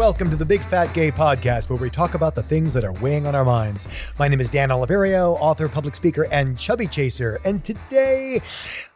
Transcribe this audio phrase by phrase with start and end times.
[0.00, 2.92] welcome to the Big Fat Gay Podcast, where we talk about the things that are
[3.02, 3.86] weighing on our minds.
[4.18, 7.38] My name is Dan Oliverio, author, public speaker, and chubby chaser.
[7.44, 8.40] And today,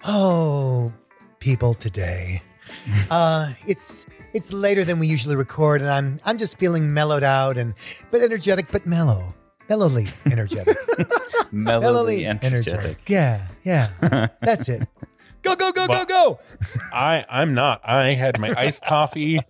[0.06, 0.95] oh,
[1.41, 2.41] people, today,
[3.11, 7.59] uh, it's it's later than we usually record, and I'm I'm just feeling mellowed out
[7.59, 7.75] and
[8.11, 9.34] but energetic, but mellow,
[9.68, 10.79] mellowly energetic,
[11.52, 13.10] Mellowly energetic.
[13.10, 14.88] Yeah, yeah, that's it.
[15.43, 16.38] Go go go go go!
[16.91, 17.82] I I'm not.
[17.87, 19.41] I had my iced coffee.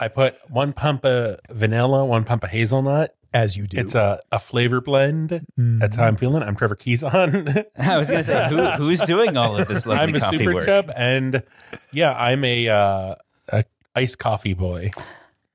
[0.00, 3.14] I put one pump of vanilla, one pump of hazelnut.
[3.32, 3.80] As you do.
[3.80, 5.44] It's a, a flavor blend.
[5.56, 6.44] That's how I'm feeling.
[6.44, 7.64] I'm Trevor Keyson.
[7.76, 10.38] I was going to say, who, who's doing all of this lovely I'm a coffee
[10.38, 10.64] super work?
[10.66, 11.42] chub, and
[11.90, 13.14] yeah, I'm a uh,
[13.48, 13.64] a
[13.96, 14.92] iced coffee boy.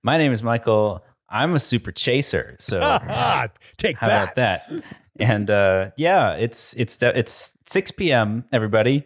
[0.04, 1.06] My name is Michael.
[1.30, 2.58] I'm a super chaser.
[2.60, 3.58] So how that.
[3.78, 4.70] take about that?
[5.18, 8.44] And uh, yeah, it's it's it's 6 p.m.
[8.52, 9.06] Everybody,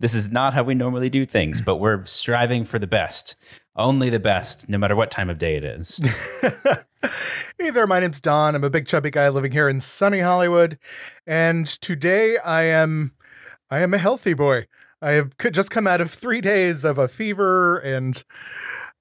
[0.00, 3.36] this is not how we normally do things, but we're striving for the best,
[3.76, 6.00] only the best, no matter what time of day it is.
[7.58, 8.54] Hey there, my name's Don.
[8.54, 10.78] I'm a big chubby guy living here in sunny Hollywood,
[11.26, 13.12] and today I am
[13.70, 14.66] I am a healthy boy.
[15.02, 18.22] I have just come out of three days of a fever, and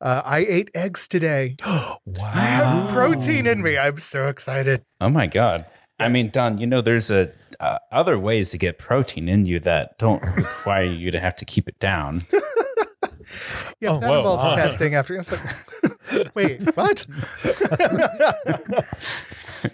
[0.02, 1.56] uh, I ate eggs today.
[1.66, 2.00] Wow.
[2.26, 3.78] I have protein in me.
[3.78, 4.84] I'm so excited.
[5.00, 5.66] Oh my god!
[5.98, 9.60] I mean, Don, you know, there's a uh, other ways to get protein in you
[9.62, 12.24] that don't require you to have to keep it down.
[13.84, 14.18] Yeah, Oh, that whoa.
[14.20, 14.56] involves Uh.
[14.56, 15.16] testing after.
[15.16, 17.06] I was like, wait, what?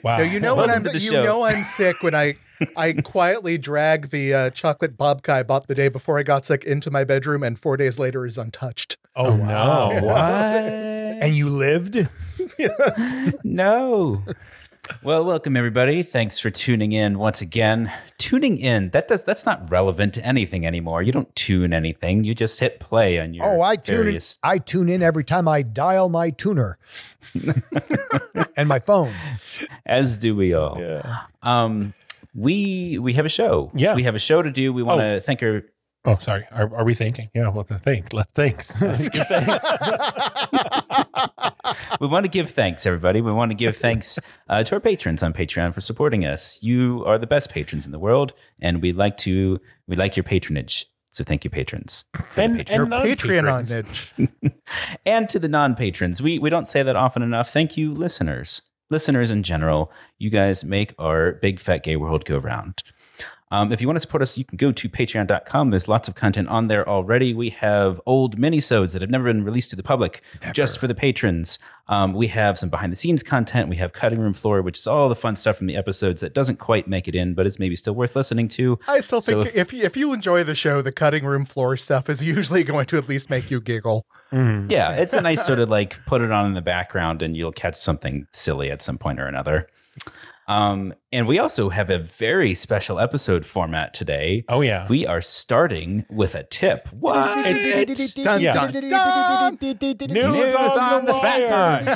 [0.03, 0.17] Wow.
[0.17, 1.23] No, you know when I'm you show.
[1.23, 2.35] know I'm sick when I
[2.77, 6.63] I quietly drag the uh, chocolate babka I bought the day before I got sick
[6.63, 8.97] into my bedroom, and four days later is untouched.
[9.15, 9.97] Oh, no!
[10.03, 10.15] What?
[10.15, 12.07] And you lived?
[13.43, 14.23] no.
[15.03, 16.03] Well, welcome everybody.
[16.03, 17.91] Thanks for tuning in once again.
[18.17, 21.01] Tuning in, that does that's not relevant to anything anymore.
[21.01, 22.23] You don't tune anything.
[22.23, 24.19] You just hit play on your Oh, I tune in.
[24.43, 26.77] I tune in every time I dial my tuner
[28.57, 29.13] and my phone.
[29.85, 30.77] as do we all.
[30.79, 31.21] Yeah.
[31.43, 31.93] Um
[32.35, 33.71] we we have a show.
[33.73, 33.95] Yeah.
[33.95, 34.73] We have a show to do.
[34.73, 35.19] We want to Oh.
[35.19, 35.63] thank our
[36.05, 36.45] Oh, sorry.
[36.51, 37.29] Are, are we thinking?
[37.33, 37.49] Yeah.
[37.49, 38.13] Well, thank.
[38.13, 38.81] Let's thanks.
[38.81, 39.65] Let's give thanks.
[41.99, 43.19] we want to give thanks, everybody.
[43.21, 44.17] We want to give thanks
[44.47, 46.63] uh, to our patrons on Patreon for supporting us.
[46.63, 50.23] You are the best patrons in the world, and we like to we like your
[50.23, 50.85] patronage.
[51.09, 52.05] So thank you, patrons.
[52.37, 52.83] and Patreon.
[52.83, 54.51] and Patreon on
[55.05, 56.21] and to the non-patrons.
[56.21, 57.51] We we don't say that often enough.
[57.51, 58.61] Thank you, listeners.
[58.89, 62.83] Listeners in general, you guys make our big fat gay world go round.
[63.51, 65.71] Um, if you want to support us, you can go to patreon.com.
[65.71, 67.33] There's lots of content on there already.
[67.33, 70.21] We have old minisodes that have never been released to the public
[70.53, 71.57] just for the patrons.
[71.87, 73.67] Um, we have some behind the scenes content.
[73.67, 76.35] We have cutting room floor, which is all the fun stuff from the episodes that
[76.35, 78.77] doesn't quite make it in, but is maybe still worth listening to.
[78.87, 82.07] I still So think if if you enjoy the show, the cutting room floor stuff
[82.07, 84.05] is usually going to at least make you giggle.
[84.31, 87.51] Yeah, it's a nice sort of like put it on in the background and you'll
[87.51, 89.67] catch something silly at some point or another.
[90.49, 94.43] Um, and we also have a very special episode format today.
[94.49, 94.87] Oh yeah.
[94.89, 96.87] We are starting with a tip.
[96.91, 97.13] What?
[97.13, 98.53] Dun, Yeah.
[98.53, 99.57] dun, dun.
[100.09, 101.87] News on the fat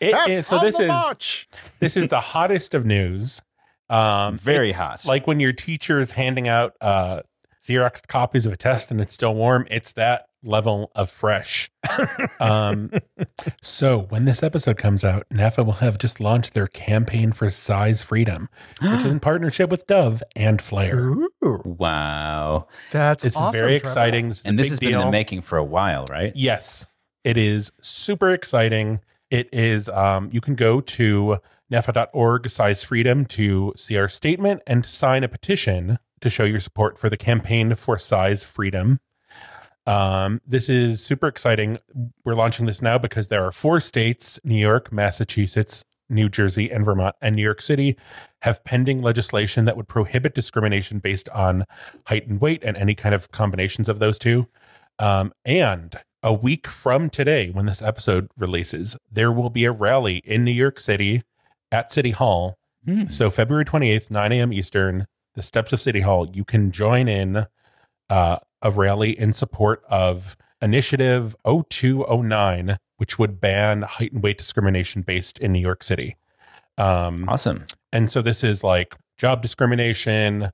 [0.00, 1.46] It Fat so this is march.
[1.78, 3.42] this is the hottest of news.
[3.90, 5.04] Um, Very hot.
[5.06, 7.20] Like when your teacher is handing out uh,
[7.64, 9.66] Xerox copies of a test and it's still warm.
[9.70, 11.70] It's that level of fresh.
[12.40, 12.90] um,
[13.62, 18.02] so when this episode comes out, NAAFA will have just launched their campaign for size
[18.02, 18.48] freedom,
[18.82, 20.98] which is in partnership with Dove and Flair.
[20.98, 21.28] Ooh,
[21.64, 22.66] Wow.
[22.90, 23.84] that's This awesome, is very Trevor.
[23.90, 24.28] exciting.
[24.28, 24.90] This is And this big has deal.
[24.90, 26.32] been in the making for a while, right?
[26.34, 26.86] Yes,
[27.24, 29.00] it is super exciting.
[29.30, 31.38] It is, um, you can go to
[31.72, 36.98] NAAFA.org size freedom to see our statement and sign a petition to show your support
[36.98, 38.98] for the campaign for size freedom.
[39.86, 41.78] Um, this is super exciting.
[42.24, 46.84] We're launching this now because there are four states New York, Massachusetts, New Jersey, and
[46.84, 47.96] Vermont, and New York City
[48.42, 51.64] have pending legislation that would prohibit discrimination based on
[52.06, 54.48] height and weight and any kind of combinations of those two.
[54.98, 60.22] Um, and a week from today, when this episode releases, there will be a rally
[60.24, 61.22] in New York City
[61.70, 62.56] at City Hall.
[62.86, 63.08] Hmm.
[63.08, 64.52] So, February 28th, 9 a.m.
[64.52, 67.46] Eastern, the steps of City Hall, you can join in
[68.10, 75.02] uh, a rally in support of Initiative 0209, which would ban height and weight discrimination
[75.02, 76.16] based in New York City.
[76.78, 77.64] Um, Awesome.
[77.92, 80.50] and so this is like job discrimination,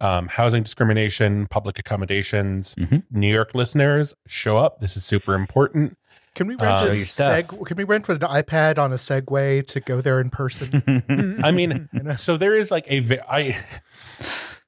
[0.00, 2.74] um, housing discrimination, public accommodations.
[2.76, 3.04] Mhm.
[3.10, 4.80] New York listeners, show up.
[4.80, 5.96] This is super important.
[6.34, 7.66] Can we rent Uh, a Show seg?
[7.66, 11.40] Can we rent with an iPad on a Segway to go there in person?
[11.44, 13.56] I mean, so there is like a ve- I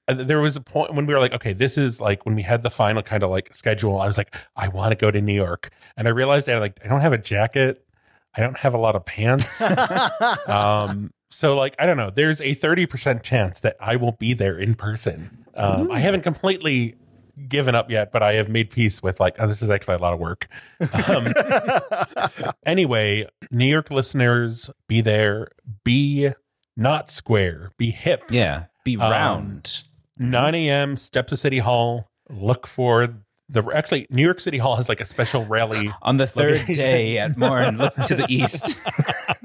[0.08, 2.62] there was a point when we were like, okay, this is like when we had
[2.62, 4.00] the final kind of like schedule.
[4.00, 6.78] I was like, I want to go to New York, and I realized I like
[6.84, 7.84] I don't have a jacket,
[8.36, 9.62] I don't have a lot of pants.
[10.48, 12.10] um, so like I don't know.
[12.10, 15.44] There's a thirty percent chance that I will be there in person.
[15.56, 16.96] Um, I haven't completely
[17.48, 19.98] given up yet, but I have made peace with like, oh, this is actually a
[19.98, 20.48] lot of work.
[21.08, 21.32] Um,
[22.66, 25.48] anyway, New York listeners, be there,
[25.84, 26.30] be
[26.76, 28.24] not square, be hip.
[28.30, 28.64] Yeah.
[28.86, 29.82] Be Um, round.
[30.18, 30.96] 9 a.m.
[30.96, 32.08] steps of City Hall.
[32.30, 33.16] Look for
[33.48, 35.92] the actually New York City Hall has like a special rally.
[36.02, 38.80] On the third look- day at morn, look to the east.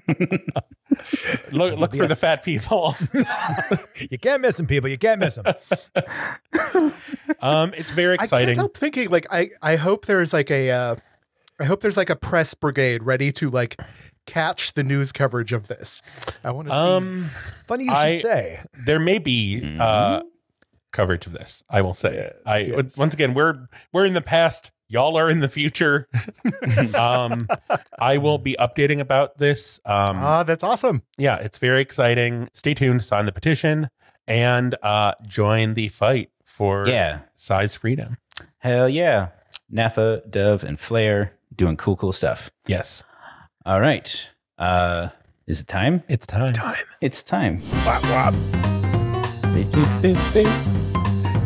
[1.52, 2.96] Look, look for the fat people.
[4.12, 4.88] You can't miss them, people.
[4.90, 5.56] You can't miss them.
[7.40, 8.50] Um, it's very exciting.
[8.50, 10.96] I can't help thinking like I I hope there's like a uh,
[11.60, 13.78] I hope there's like a press brigade ready to like
[14.26, 16.02] catch the news coverage of this.
[16.44, 16.78] I want to see.
[16.80, 17.30] Um,
[17.68, 18.62] Funny you should I- say.
[18.86, 19.82] there may be Mm-hmm.
[19.82, 20.22] uh,
[20.92, 21.64] coverage of this.
[21.70, 22.14] I will say.
[22.16, 22.98] Yes, I yes.
[22.98, 24.72] once again we're we're in the past.
[24.88, 26.10] Y'all are in the future.
[26.96, 27.48] um,
[27.98, 29.80] I will be updating about this.
[29.86, 31.02] Um, Ah, that's awesome.
[31.18, 32.50] yeah, it's very exciting.
[32.54, 33.04] Stay tuned.
[33.06, 33.90] Sign the petition
[34.28, 37.20] and uh, join the fight for Yeah.
[37.36, 38.18] size freedom.
[38.60, 39.30] Hell yeah.
[39.74, 42.52] NAAFA, Dove, and Flair doing cool, cool stuff.
[42.68, 43.04] Yes,
[43.66, 44.30] All right.
[44.58, 45.10] Uh,
[45.48, 46.04] is it time?
[46.08, 46.48] it's time.
[46.48, 46.76] It's Time.
[47.02, 47.62] It's time.
[47.86, 48.34] Wop, wop.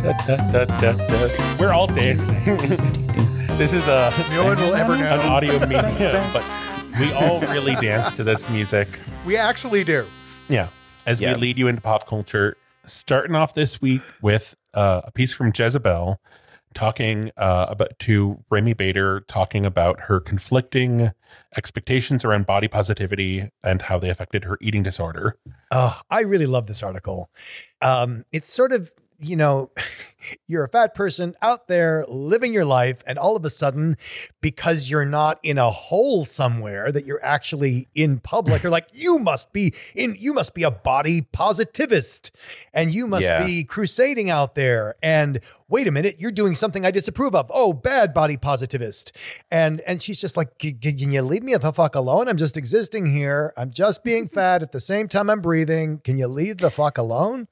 [0.03, 1.57] Da, da, da, da, da.
[1.59, 2.44] We're all dancing.
[3.57, 5.33] this is a No one will ever know an know.
[5.33, 6.45] audio medium, but
[7.00, 8.88] we all really dance to this music.
[9.25, 10.06] We actually do.
[10.47, 10.67] Yeah,
[11.06, 11.33] as Yeah.
[11.33, 15.51] we lead you into pop culture, starting off this week with uh, a piece from
[15.56, 16.19] Jezebel
[16.75, 21.12] talking uh, about to Remi Bader talking about her conflicting
[21.57, 25.39] expectations around body positivity and how they affected her eating disorder.
[25.72, 27.31] Oh, I really love this article.
[27.81, 29.71] Um, it's sort of, you know,
[30.47, 33.97] you're a fat person out there living your life, and all of a sudden,
[34.41, 39.19] because you're not in a hole somewhere that you're actually in public, you're like, you
[39.19, 42.31] must be in, you must be a body positivist,
[42.73, 43.45] and you must Yeah.
[43.45, 44.95] be crusading out there.
[45.01, 47.51] And wait a minute, you're doing something I disapprove of.
[47.53, 49.15] Oh, bad body positivist.
[49.51, 50.77] And and she's just like, can
[51.12, 52.27] you leave me the fuck alone?
[52.27, 53.53] I'm just existing here.
[53.57, 56.00] I'm just being fat at the same time I'm breathing.
[56.03, 57.47] Can you leave the fuck alone?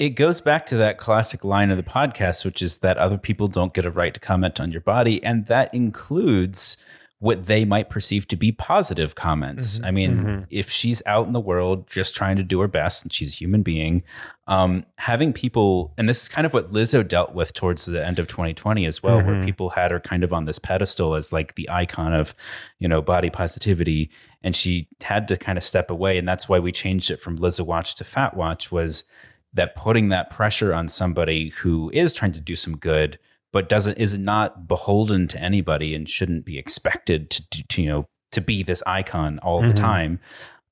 [0.00, 3.48] It goes back to that classic line of the podcast, which is that other people
[3.48, 5.22] don't get a right to comment on your body.
[5.22, 6.78] And that includes
[7.18, 9.76] what they might perceive to be positive comments.
[9.76, 9.84] Mm-hmm.
[9.84, 10.44] I mean, mm-hmm.
[10.48, 13.36] if she's out in the world just trying to do her best and she's a
[13.36, 14.02] human being,
[14.46, 18.18] um, having people, and this is kind of what Lizzo dealt with towards the end
[18.18, 19.44] of 2020 as well, where mm-hmm.
[19.44, 22.34] people had her kind of on this pedestal as like the icon of,
[22.78, 24.10] you know, body positivity.
[24.42, 26.16] And she had to kind of step away.
[26.16, 29.04] And that's why we changed it from Lizzo Watch to Fat Watch was
[29.52, 33.18] that putting that pressure on somebody who is trying to do some good
[33.52, 37.88] but doesn't is not beholden to anybody and shouldn't be expected to, do- to you
[37.88, 39.76] know to be this icon all the Mhm.
[39.76, 40.20] time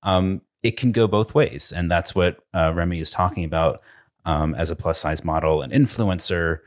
[0.04, 3.80] um, it can go both ways and that's what uh, remi is talking about
[4.25, 6.58] um, as a plus size model and influencer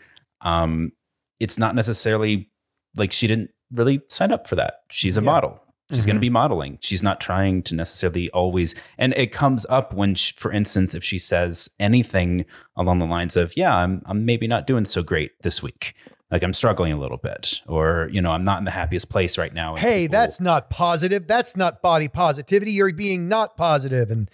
[0.41, 0.91] um,
[1.39, 2.49] it's not necessarily
[2.95, 5.25] like she didn't really sign up for that she's a Yeah.
[5.25, 5.63] model
[5.95, 6.21] She's going to mm-hmm.
[6.21, 6.77] be modeling.
[6.81, 8.75] She's not trying to necessarily always.
[8.97, 13.37] And it comes up when, she, for instance, if she says anything along the lines
[13.37, 15.95] of, "Yeah, I'm I'm maybe not doing so great this week.
[16.31, 19.37] Like I'm struggling a little bit, or you know, I'm not in the happiest place
[19.37, 21.27] right now." and Hey, people- that's not positive.
[21.27, 22.71] That's not body positivity.
[22.71, 24.29] You're being not positive and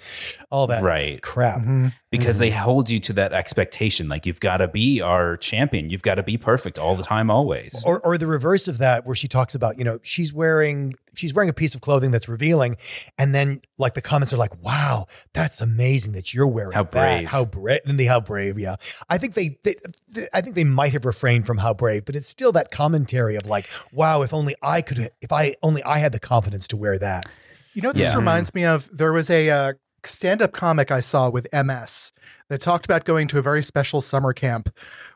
[0.52, 1.60] all that right crap.
[1.60, 1.88] Mm-hmm.
[2.12, 2.60] because they mm-hmm.
[2.60, 4.10] hold you to that expectation.
[4.10, 5.90] Like you've got to be our champion.
[5.90, 7.84] You've got to be perfect all the time, always.
[7.84, 11.34] Or, or the reverse of that, where she talks about, you know, she's wearing she's
[11.34, 12.78] wearing a piece of clothing that's revealing,
[13.18, 16.92] and then like the comments are like, "Wow, that's amazing that you're wearing How that.
[16.92, 17.28] brave.
[17.28, 18.76] How brave!" And the how brave, yeah.
[19.10, 19.76] I think they, they,
[20.08, 23.36] they- I think they might have refrained from how brave, but it's still that commentary
[23.36, 26.78] of like, "Wow, if only I could, if I only I had the confidence to
[26.78, 27.26] wear that."
[27.74, 28.16] You know this Yeah.
[28.16, 28.90] reminds me of?
[28.96, 32.12] There was a uh, stand-up comic I saw with MS
[32.50, 34.70] that talked about going to a very special summer camp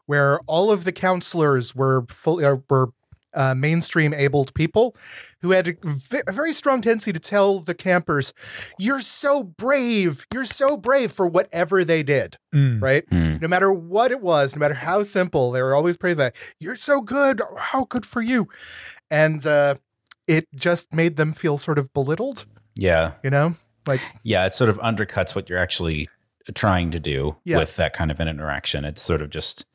[0.06, 2.90] where all of the counselors were full, uh, were
[3.34, 4.96] uh, mainstream abled people
[5.42, 8.34] who had a, very strong tendency to tell the campers,
[8.80, 10.26] "You're so brave.
[10.34, 12.82] You're so brave for whatever they did." Mm.
[12.82, 13.06] Right?
[13.10, 13.38] Hmm.
[13.42, 16.36] No matter what it was, no matter how simple, they were always praising that.
[16.60, 17.42] You're so good.
[17.58, 18.48] How good for you?
[19.10, 19.76] And uh,
[20.28, 22.46] it just made them feel sort of belittled.
[22.76, 24.46] Yeah, You know, like yeah.
[24.46, 26.08] It sort of undercuts what you're actually
[26.54, 27.58] trying to do Yeah.
[27.58, 28.86] with that kind of an interaction.
[28.86, 29.66] It's sort of just.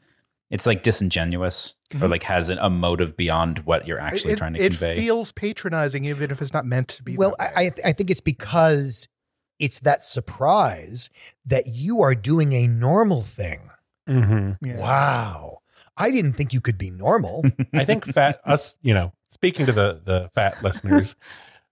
[0.51, 4.55] It's like disingenuous, or like has an, a motive beyond what you're actually it, trying
[4.55, 4.93] to it convey.
[4.93, 7.17] It feels patronizing, even if it's not meant to be.
[7.17, 7.71] Well, that I, way.
[7.85, 9.09] I I think it's because
[9.59, 11.11] it's that surprise
[11.45, 13.71] that you are doing a normal thing.
[14.09, 14.59] Mhm.
[14.63, 14.77] Yeah.
[14.79, 15.59] Wow.
[15.97, 17.43] I didn't think you could be normal.
[17.73, 21.17] I think fat us, you know, speaking to the the fat listeners,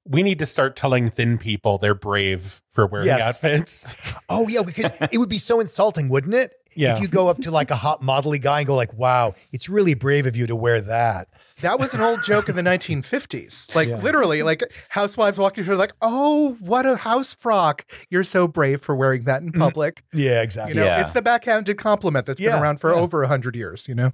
[0.04, 3.23] we need to start telling thin people they're brave for wearing Yes.
[3.45, 3.97] outfits.
[4.28, 6.54] oh yeah, because it would be so insulting, wouldn't it?
[6.75, 6.95] Yeah.
[6.95, 9.69] If you go up to like a hot modelly guy and go like, "Wow, it's
[9.69, 11.28] really brave of you to wear that."
[11.64, 13.75] That was an old joke in the 1950s.
[13.75, 13.97] Like Yeah.
[14.00, 17.85] literally, like housewives walking through, like, "Oh, what a house frock!
[18.11, 20.75] You're so brave for wearing that in public." Yeah, exactly.
[20.75, 20.80] You exactly.
[20.80, 21.00] know, Yeah.
[21.00, 23.00] it's the backhanded compliment that's Yeah, been around for yeah.
[23.00, 23.88] over a hundred years.
[23.88, 24.12] You know,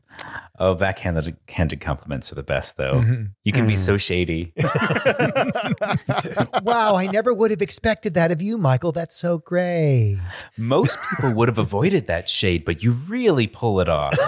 [0.58, 3.00] Oh, backhanded handed compliments are the best, though.
[3.00, 3.30] Mhm.
[3.44, 3.78] You can be Mm.
[3.78, 4.52] so shady.
[6.62, 8.92] wow, I never would have expected that of you, Michael.
[8.92, 10.18] That's so great.
[10.56, 14.16] Most people would have avoided that shade, but you really pull it off.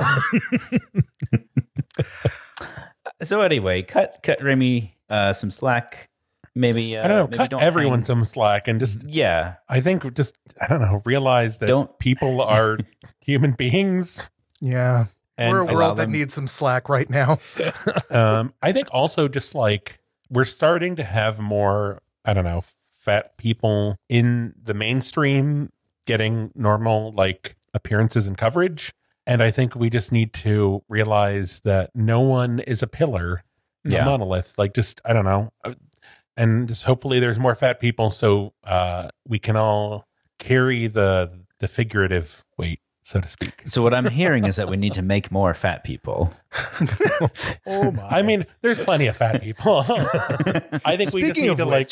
[3.22, 6.08] so anyway, cut cut Remi uh, some slack.
[6.54, 9.54] Maybe uh, I don't know, maybe cut don't everyone hang- some slack and just Yeah,
[9.68, 12.78] I think just I don't know, realize that Don't- people are
[13.20, 14.30] human beings.
[14.60, 15.06] yeah,
[15.38, 17.38] And we're a world that them- needs some slack right now.
[18.10, 19.98] um, I think also just like
[20.28, 22.64] we're starting to have more, I don't know,
[22.98, 25.70] fat people in the mainstream
[26.06, 28.92] getting normal like appearances and coverage.
[29.26, 33.44] And I think we just need to realize that no one is a pillar,
[33.84, 34.02] Yeah.
[34.02, 34.54] a monolith.
[34.58, 35.74] Like just I don't know, Uh,
[36.36, 40.06] and just hopefully there's more fat people so uh, we can all
[40.38, 43.52] carry the the figurative weight, so to speak.
[43.64, 46.32] So what I'm hearing is that we need to make more fat people.
[47.66, 48.02] Oh my.
[48.08, 49.84] I mean, there's plenty of fat people.
[50.84, 51.90] I think we just Speaking need of to like.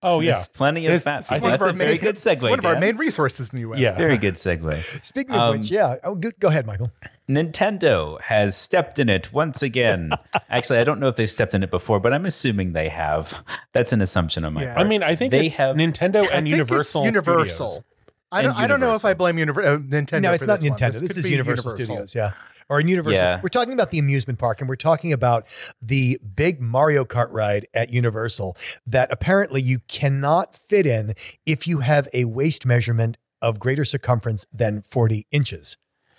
[0.00, 1.90] Which, Oh yeah, There's plenty of There's- fat I one of That's our a very
[1.92, 2.32] main- good segue.
[2.34, 3.80] it's One of our main resources in the U.S.
[3.80, 3.96] Yeah.
[3.96, 5.04] Very good segue.
[5.04, 5.96] speaking of Um, which, yeah.
[6.04, 6.92] Oh, go, go ahead, Michael.
[7.28, 10.10] Nintendo has stepped in it once again.
[10.50, 13.42] Actually, I don't know if they've stepped in it before, but I'm assuming they have.
[13.72, 14.74] That's an assumption on my Yeah.
[14.74, 14.86] part.
[14.86, 17.02] I mean, I think They it's have- Nintendo I and think Universal.
[17.02, 17.68] It's Universal.
[17.68, 17.84] Studios.
[18.30, 18.54] I don't.
[18.56, 20.20] I don't know if I blame Univer- uh, Nintendo.
[20.22, 20.78] no, it's for not this one.
[20.78, 20.92] Nintendo.
[21.00, 22.32] This, could is be Universal, Studios, yeah.
[22.70, 23.22] Or in Universal.
[23.22, 23.40] Yeah.
[23.42, 25.46] We're talking about the amusement park and we're talking about
[25.80, 28.56] the big Mario Kart ride at Universal
[28.86, 31.14] that apparently you cannot fit in
[31.46, 35.76] if you have a waist measurement of greater circumference than 40 inches.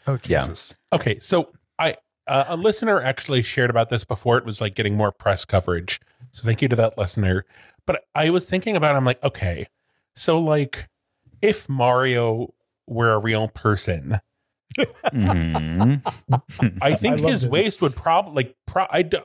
[0.07, 0.39] Oh Yeah.
[0.39, 0.73] Jesus!
[0.91, 4.95] Okay, so I uh, a listener actually shared about this before it was like getting
[4.95, 5.99] more press coverage.
[6.31, 7.45] So thank you to that listener.
[7.85, 9.67] But I was thinking about, I'm like, okay,
[10.15, 10.87] so like
[11.41, 12.53] if Mario
[12.85, 14.19] were a real person,
[15.13, 16.01] Mhm.
[16.81, 17.49] I think love his this.
[17.49, 19.19] waist would probably like pro- I d-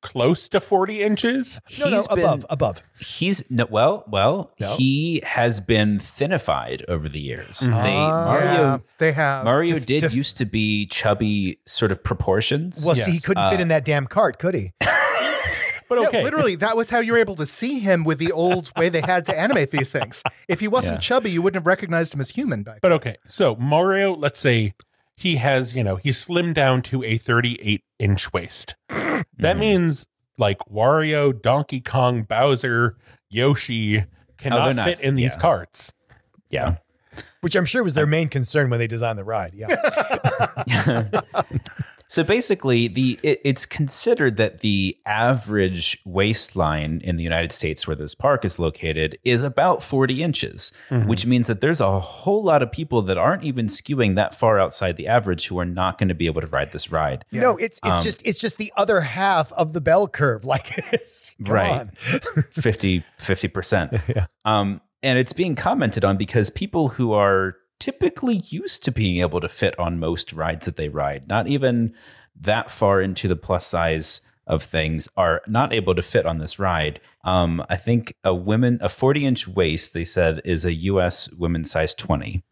[0.00, 1.60] close to 40 inches.
[1.78, 2.82] No, no, been- above, above.
[3.00, 4.52] He's no, well, well.
[4.58, 4.74] No?
[4.76, 7.60] He has been thinified over the years.
[7.60, 8.24] They Ah.
[8.26, 9.44] Mario Yeah, they have.
[9.44, 12.84] Mario To- did to- used to be chubby, sort of proportions.
[12.84, 14.72] Well, see, he couldn't fit Uh, in that damn cart, could he?
[15.94, 18.32] But Yeah, okay, literally, that was how you were able to see him with the
[18.32, 20.22] old way they had to animate these things.
[20.48, 21.00] If he wasn't Yeah.
[21.00, 22.80] chubby, you wouldn't have recognized him as human back.
[22.80, 24.74] But okay, so Mario, let's say
[25.16, 28.74] he has, you know, he's slimmed down to a 38 inch waist.
[29.38, 29.60] That Mhm.
[29.60, 30.06] means
[30.38, 32.96] like Wario, Donkey Kong, Bowser,
[33.30, 34.04] Yoshi
[34.38, 35.40] cannot not- fit in these yeah.
[35.40, 35.92] carts.
[36.50, 36.76] Yeah.
[37.40, 39.52] Which I'm sure was their main concern when they designed the ride.
[39.54, 39.68] Yeah.
[42.12, 47.96] So basically, the it, it's considered that the average waistline in the United States, where
[47.96, 50.72] this park is located, is about 40 inches,
[51.06, 54.60] which means that there's a whole lot of people that aren't even skewing that far
[54.60, 57.24] outside the average who are not going to be able to ride this ride.
[57.32, 60.44] No, it's it's Um, just it's just the other half of the bell curve.
[60.52, 61.70] Like it's come Right.
[61.80, 61.90] on.
[62.50, 63.02] 50
[63.48, 63.94] percent.
[64.44, 69.40] Um, and it's being commented on because people who are typically used to being able
[69.40, 71.92] to fit on most rides that they ride, not even
[72.40, 76.60] that far into the plus size of things, are not able to fit on this
[76.60, 77.00] ride.
[77.24, 81.72] Um, I think a women a 40 inch waist, they said, is a US women's
[81.72, 82.44] size 20.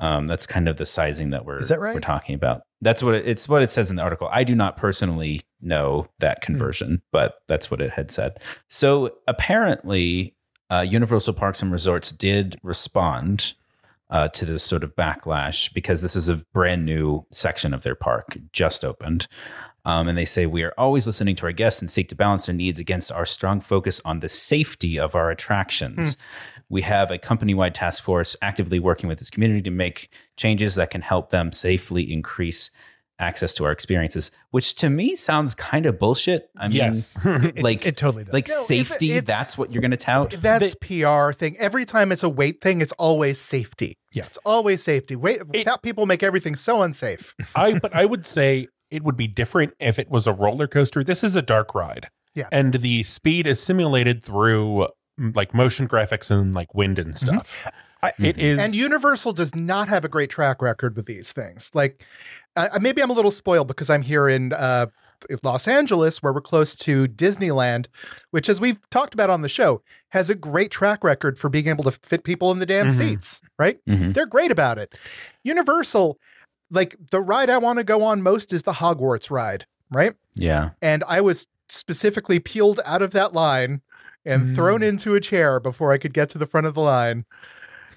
[0.00, 1.94] Um, that's kind of the sizing that we're that right?
[1.94, 2.60] we're talking about.
[2.82, 4.28] That's what it, it's what it says in the article.
[4.30, 8.38] I do not personally know that conversion, but that's what it had said.
[8.68, 10.34] So apparently,
[10.68, 13.54] uh, Universal Parks and Resorts did respond
[14.10, 17.94] uh, to this sort of backlash because this is a brand new section of their
[17.94, 19.26] park just opened.
[19.84, 22.46] Um, and they say, We are always listening to our guests and seek to balance
[22.46, 26.16] their needs against our strong focus on the safety of our attractions.
[26.68, 30.74] We have a company wide task force actively working with this community to make changes
[30.74, 32.70] that can help them safely increase
[33.18, 36.50] access to our experiences, which to me sounds kind of bullshit.
[36.56, 37.18] I mean, yes.
[37.56, 38.32] like, it totally does.
[38.32, 40.32] like No, if safety, it's- that's what you're going to tout.
[40.32, 41.56] That's PR thing.
[41.58, 43.96] Every time it's a weight thing, it's always safety.
[44.12, 44.26] Yeah.
[44.26, 45.16] It's always safety.
[45.16, 47.34] Wait, fat people make everything so unsafe.
[47.54, 51.02] I but I would say it would be different if it was a roller coaster.
[51.02, 52.08] This is a dark ride.
[52.34, 52.48] Yeah.
[52.52, 57.66] And the speed is simulated through mm, like motion graphics and like wind and stuff.
[58.18, 61.70] It is And Universal does not have a great track record with these things.
[61.74, 62.04] Like,
[62.56, 64.86] uh, maybe I'm a little spoiled because I'm here in uh,
[65.42, 67.86] Los Angeles, where we're close to Disneyland,
[68.30, 71.68] which, as we've talked about on the show, has a great track record for being
[71.68, 72.92] able to fit people in the damn Mhm.
[72.92, 73.78] seats, right?
[73.86, 74.12] Mhm.
[74.14, 74.94] They're great about it.
[75.44, 76.18] Universal,
[76.70, 80.14] like, the ride I want to go on most is the Hogwarts ride, right?
[80.34, 80.70] Yeah.
[80.82, 83.80] And I was specifically peeled out of that line
[84.24, 84.54] and Mm.
[84.54, 87.24] thrown into a chair before I could get to the front of the line.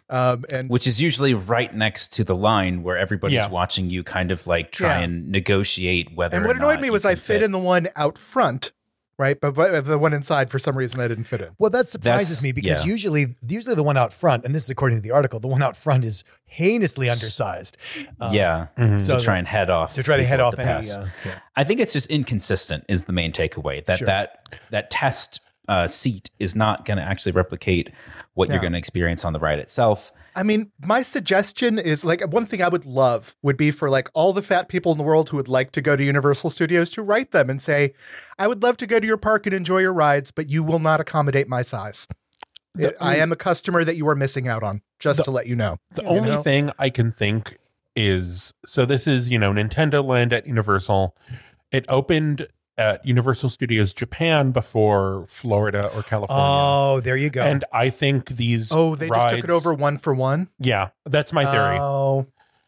[0.10, 3.48] Um, and Which is usually right next to the line where everybody's Yeah.
[3.50, 5.04] watching you kind of like try Yeah.
[5.06, 7.90] and negotiate whether and or what annoyed not me was I fit in the one
[7.96, 8.72] out front,
[9.20, 9.40] right?
[9.40, 11.50] But, but the one inside, for some reason, I didn't fit in.
[11.60, 12.92] Well, that surprises That's- me because yeah.
[12.92, 15.62] usually, usually the one out front, and this is according to the article, the one
[15.62, 17.78] out front is heinously undersized.
[18.20, 18.68] Uh, yeah.
[18.80, 18.92] Mhm.
[18.94, 19.94] To So try and head off.
[19.94, 20.72] to try to head off the any.
[20.72, 20.96] pass.
[20.96, 21.32] Uh, yeah.
[21.56, 23.86] I think it's just inconsistent is the main takeaway.
[23.86, 24.08] That Sure.
[24.08, 25.40] that that test
[25.70, 27.92] uh, seat is not going to actually replicate
[28.34, 30.12] what you're going to experience on the ride itself.
[30.36, 34.10] I mean, my suggestion is like one thing I would love would be for like
[34.14, 36.90] all the fat people in the world who would like to go to Universal Studios
[36.92, 37.94] to write them and say,
[38.38, 40.80] I would love to go to your park and enjoy your rides, but you will
[40.80, 42.08] not accommodate my size.
[42.74, 45.56] The- I am a customer that you are missing out on, just to let you
[45.56, 45.78] know.
[45.92, 46.44] The You only know?
[46.44, 47.58] thing I can think
[47.96, 51.16] is so this is, you know, Nintendo Land at Universal.
[51.72, 52.48] It opened
[52.80, 56.44] at Universal Studios Japan before Florida or California.
[56.44, 57.44] Oh, there you go.
[57.44, 60.48] and I think these Oh, they just took it over one for one?
[60.60, 61.78] Yeah, that's my theory.
[61.80, 62.26] Oh,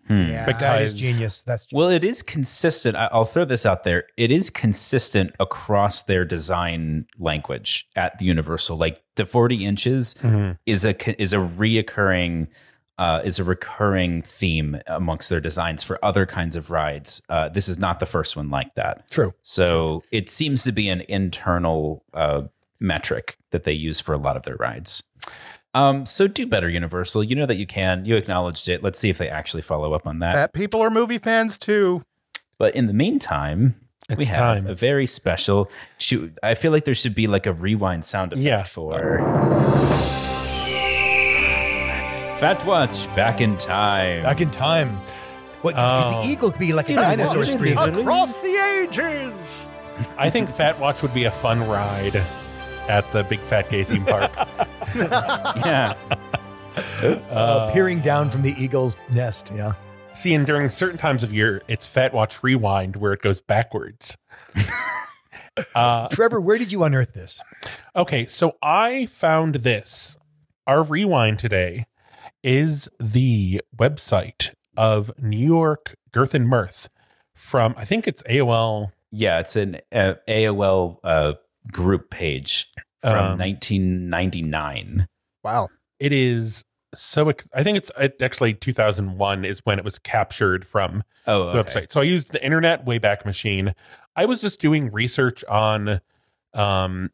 [0.07, 0.15] Hmm.
[0.29, 0.45] yeah.
[0.45, 1.41] Because- that is genius.
[1.43, 2.97] That's Well, it is consistent.
[2.97, 4.03] I- I'll throw this out there.
[4.17, 8.77] It is consistent across their design language at the Universal.
[8.77, 10.57] Like the 40 inches Mhm.
[10.65, 12.47] is a is a reoccurring
[12.97, 17.21] uh, is a recurring theme amongst their designs for other kinds of rides.
[17.29, 19.09] Uh, this is not the first one like that.
[19.09, 19.33] true.
[19.41, 22.43] So it seems to be an internal uh,
[22.79, 25.01] metric that they use for a lot of their rides.
[25.73, 27.23] Um, so do better, Universal.
[27.23, 28.05] You know that you can.
[28.05, 28.83] You acknowledged it.
[28.83, 30.33] Let's see if they actually follow up on that.
[30.33, 32.03] fat people are movie fans too.
[32.57, 33.75] But in the meantime,
[34.17, 34.67] we have time.
[34.67, 35.71] a very special.
[35.97, 38.63] Shoot, I feel like there should be like a rewind sound effect Yeah.
[38.63, 39.19] for
[42.41, 44.23] Fat Watch back in time.
[44.23, 44.89] Back in time.
[45.61, 45.75] What?
[45.75, 46.23] Because Oh.
[46.23, 47.77] the eagle could be like a dinosaur screaming.
[47.77, 49.69] Across the ages.
[50.17, 52.15] I think Fat Watch would be a fun ride
[52.89, 54.31] at the Big Fat Gay theme park.
[54.95, 55.93] yeah,
[57.29, 59.51] Uh, peering down from the eagle's nest.
[59.53, 59.73] Yeah.
[60.15, 64.17] See, and during certain times of year, it's Fat Watch Rewind where it goes backwards.
[65.75, 67.39] uh, Trevor, where did you unearth this?
[67.95, 70.17] okay, so I found this.
[70.65, 71.85] Our rewind today
[72.43, 76.89] is the website of New York Girth and Mirth
[77.35, 78.91] from, I think it's AOL.
[79.11, 79.39] yeah.
[79.39, 81.33] It's an uh, AOL uh,
[81.71, 82.69] group page
[83.01, 85.07] from Um, 1999.
[85.43, 85.69] Wow.
[85.99, 87.89] It is so, I think it's
[88.21, 91.91] actually 2001 is when it was captured from Oh, the website.
[91.91, 93.73] So I used the Internet Wayback Machine.
[94.15, 96.01] I was just doing research on
[96.53, 97.09] um,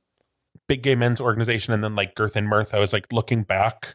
[0.68, 2.74] Big Gay Men's Organization and then like Girth and Mirth.
[2.74, 3.94] I was like looking back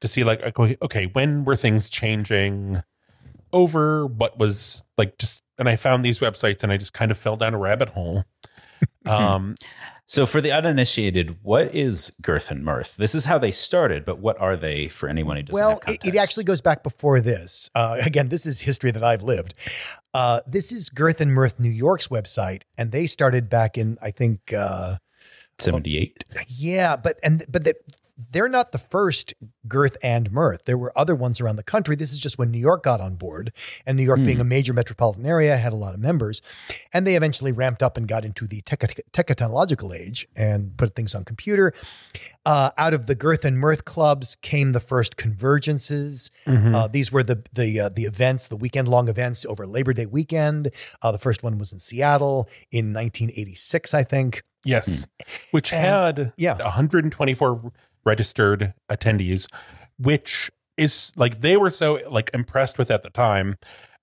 [0.00, 2.82] to see like okay, okay, when were things changing
[3.52, 4.06] over?
[4.06, 7.36] What was like just and I found these websites and I just kind of fell
[7.36, 8.24] down a rabbit hole.
[9.06, 9.56] Um,
[10.06, 12.96] So, for the uninitiated, what is Girth and Mirth?
[12.96, 15.68] This is how they started, but what are they for anyone who doesn't know?
[15.68, 17.70] Well, have it, it actually goes back before this.
[17.76, 19.54] Uh, again, this is history that I've lived.
[20.12, 24.10] Uh, this is Girth and Mirth New York's website, and they started back in, I
[24.10, 24.96] think, uh,
[25.60, 26.24] 78.
[26.48, 27.74] yeah, but and but the,
[28.32, 29.34] they're not the first
[29.68, 30.64] Girth and Mirth.
[30.64, 31.96] There were other ones around the country.
[31.96, 33.52] This is just when New York got on board,
[33.86, 34.26] and New York Hmm.
[34.26, 36.42] being a major metropolitan area had a lot of members,
[36.92, 41.14] and they eventually ramped up and got into the tech- technological age and put things
[41.14, 41.72] on computer.
[42.44, 46.30] Uh, out of the Girth and Mirth clubs came the first convergences.
[46.46, 46.74] mhm.
[46.74, 50.06] Uh, these were the the uh, the events, the weekend long events over Labor Day
[50.06, 50.70] weekend.
[51.02, 54.42] Uh, the first one was in Seattle in 1986, I think.
[54.64, 55.06] yes,
[55.52, 56.54] which And- had yeah.
[56.62, 57.72] 124
[58.04, 59.46] registered attendees,
[59.98, 63.56] which is like they were so like impressed with at the time,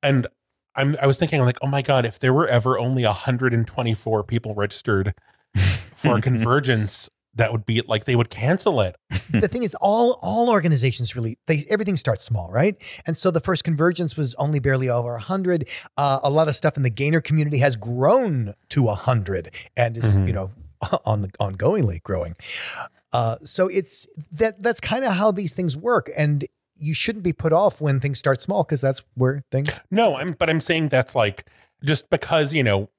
[0.04, 0.28] and
[0.76, 4.54] I'm I was thinking like, oh my god, if there were ever only 124 people
[4.54, 5.14] registered
[5.96, 8.96] for convergence, that would be like they would cancel it.
[9.32, 12.76] the thing is, all all organizations really they everything starts small, right?
[13.08, 15.68] And so the first convergence was only barely over hundred.
[15.98, 20.16] Uh, a lot of stuff in the gainer community has grown to hundred and is
[20.18, 20.28] Mhm.
[20.28, 20.52] you know
[21.06, 22.36] on ongoingly growing.
[23.18, 26.46] Uh, so it's that that's kind of how these things work, and
[26.78, 29.80] you shouldn't be put off when things start small because that's where things.
[29.90, 31.48] No, I'm but I'm saying that's like
[31.84, 32.90] just because you know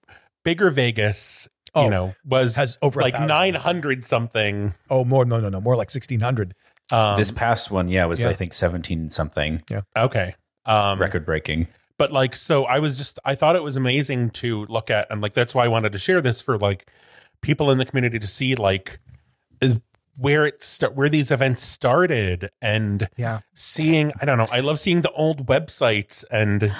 [0.44, 1.48] bigger Vegas.
[1.74, 4.74] Oh, you know, was has over like 900 something.
[4.90, 6.54] Oh, more no no no more like sixteen hundred.
[6.90, 8.30] Um, this past one, yeah, was yeah.
[8.30, 9.82] I think 17 something, Yeah.
[9.94, 10.34] okay.
[10.64, 11.68] Um, record breaking.
[11.98, 15.20] but like so i was just i thought it was amazing to look at and
[15.22, 16.86] like that's why i wanted to share this for like
[17.42, 18.98] people in the community to see like
[19.60, 19.80] is
[20.18, 24.78] where it sta- where these events started and Yeah, seeing i don't know i love
[24.78, 26.72] seeing the old websites and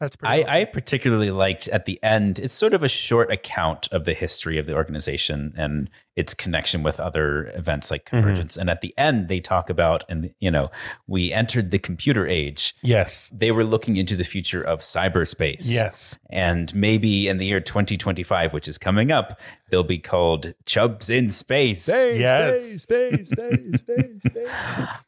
[0.00, 0.32] that's pretty.
[0.32, 0.56] I, awesome.
[0.56, 4.56] I particularly liked at the end, it's sort of a short account of the history
[4.58, 8.56] of the organization and its connection with other events like Convergence.
[8.56, 10.68] And at the end, they talk about, and you know,
[11.06, 12.74] we entered the computer age.
[12.82, 15.70] yes They were looking into the future of cyberspace.
[15.70, 19.38] yes And maybe in the year 2025, which is coming up,
[19.70, 21.84] they'll be called Chubs in Space.
[21.84, 22.82] Space, Yes.
[22.82, 24.48] space, space, space, space, space.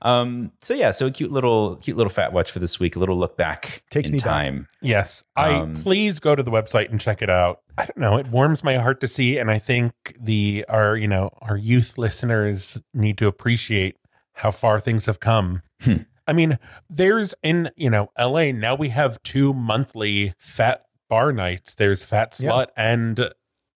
[0.02, 2.96] Um, so yeah, so a cute little, cute little fat watch for this week.
[2.96, 4.24] A little look back Takes in me back.
[4.28, 4.68] time.
[4.80, 8.16] yes i Um, please go to the website and check it out i don't know
[8.16, 11.96] it warms my heart to see and i think the our you know our youth
[11.98, 13.96] listeners need to appreciate
[14.34, 16.02] how far things have come Hmm.
[16.28, 21.74] I mean, there's in, you know, LA now we have two monthly fat bar nights.
[21.74, 22.50] There's Fat Yeah.
[22.50, 23.28] Slut and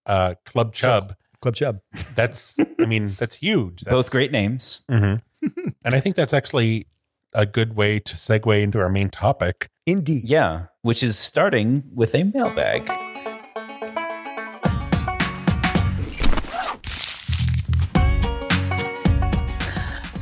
[0.07, 1.17] uh Club Chub.
[1.41, 1.81] Club Chub.
[2.15, 3.81] That's I mean, that's huge.
[3.83, 4.83] That's, Both great names.
[4.89, 5.21] Mhm.
[5.85, 6.87] and I think that's actually
[7.33, 9.69] a good way to segue into our main topic.
[9.85, 10.31] Indeed.
[10.31, 12.89] Yeah, which is starting with a mailbag.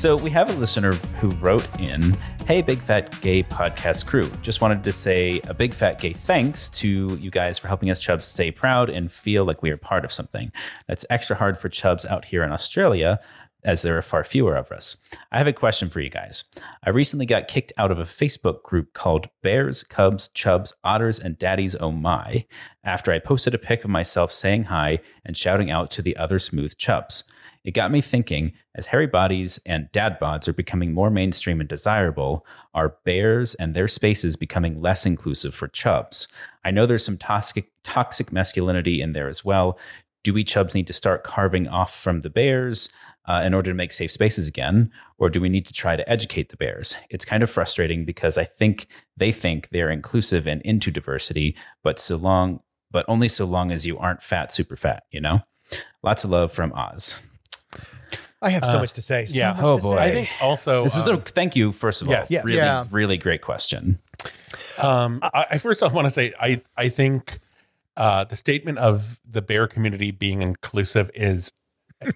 [0.05, 2.15] So we have a listener who wrote in,
[2.47, 6.69] "Hey, big fat gay podcast crew, just wanted to say a big fat gay thanks
[6.81, 10.05] to you guys for helping us Chubs stay proud and feel like we are part
[10.05, 10.53] of something.
[10.87, 13.19] That's extra hard for Chubs out here in Australia."
[13.65, 14.99] As there are far fewer of us.
[15.33, 16.45] I have a question for you guys.
[16.85, 21.39] I recently got kicked out of a Facebook group called Bears, Cubs, Chubs, Otters, and
[21.39, 22.45] Daddies Oh My
[22.85, 26.39] after I posted a pic of myself saying hi and shouting out to the other
[26.39, 27.25] smooth chubs.
[27.65, 31.69] It got me thinking as hairy bodies and dad bods are becoming more mainstream and
[31.69, 36.29] desirable, are bears and their spaces becoming less inclusive for chubs?
[36.65, 39.79] I know there's some toxic, toxic masculinity in there as well.
[40.25, 42.91] Do we chubs need to start carving off from the bears
[43.27, 44.91] uh, in order to make safe spaces again?
[45.19, 46.97] Or do we need to try to educate the bears?
[47.09, 51.99] It's kind of frustrating because I think they think they're inclusive and into diversity, but
[51.99, 55.41] so long, but only so long as you aren't fat, super fat, you know?
[56.03, 57.21] Lots of love from Oz.
[58.45, 59.27] I have so Uh, much to say.
[59.27, 59.53] So yeah.
[59.55, 59.97] much Oh, to boy.
[59.97, 60.03] say.
[60.03, 62.15] I think also This is um, a thank you, first of all.
[62.15, 62.31] yes.
[62.31, 62.45] Yes.
[62.45, 62.85] Really, Yeah.
[62.91, 63.99] really great question.
[64.81, 67.41] Um, I, I first off want to say I I think
[67.97, 71.51] uh, the statement of the bear community being inclusive is,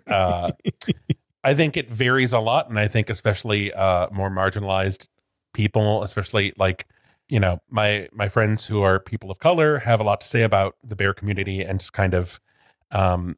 [0.08, 0.50] uh,
[1.44, 5.06] I think it varies a lot, and I think especially uh, more marginalized
[5.54, 6.86] people, especially like
[7.28, 10.42] you know my my friends who are people of color, have a lot to say
[10.42, 12.40] about the bear community and just kind of
[12.90, 13.36] um,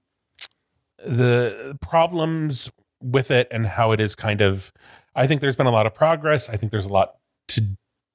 [1.06, 4.72] the problems with it and how it is kind of.
[5.14, 6.48] I think there's been a lot of progress.
[6.48, 7.16] I think there's a lot
[7.48, 7.62] to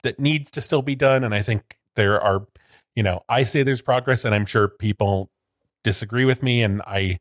[0.04, 2.46] that needs to still be done and i think there are
[2.96, 5.32] you know i say there's progress and i'm sure people
[5.84, 7.18] disagree with me and i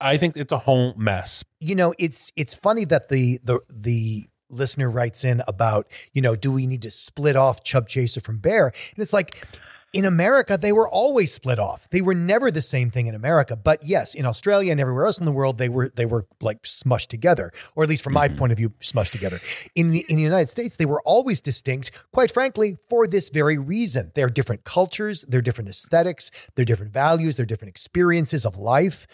[0.00, 4.26] i think it's a whole mess you know, it's it's funny that the the the
[4.48, 8.38] listener writes in about, you know, do we need to split off Chub Chaser from
[8.38, 8.68] Bear?
[8.68, 9.46] And it's like
[9.92, 11.88] in America, they were always split off.
[11.90, 13.56] They were never the same thing in America.
[13.56, 16.62] But yes, in Australia and everywhere else in the world, they were they were like
[16.62, 18.38] smushed together, or at least from my mm-hmm.
[18.38, 19.40] point of view, smushed together.
[19.74, 23.58] In the in the United States, they were always distinct, quite frankly, for this very
[23.58, 24.12] reason.
[24.14, 29.06] They're different cultures, they're different aesthetics, they're different values, they're different experiences of life.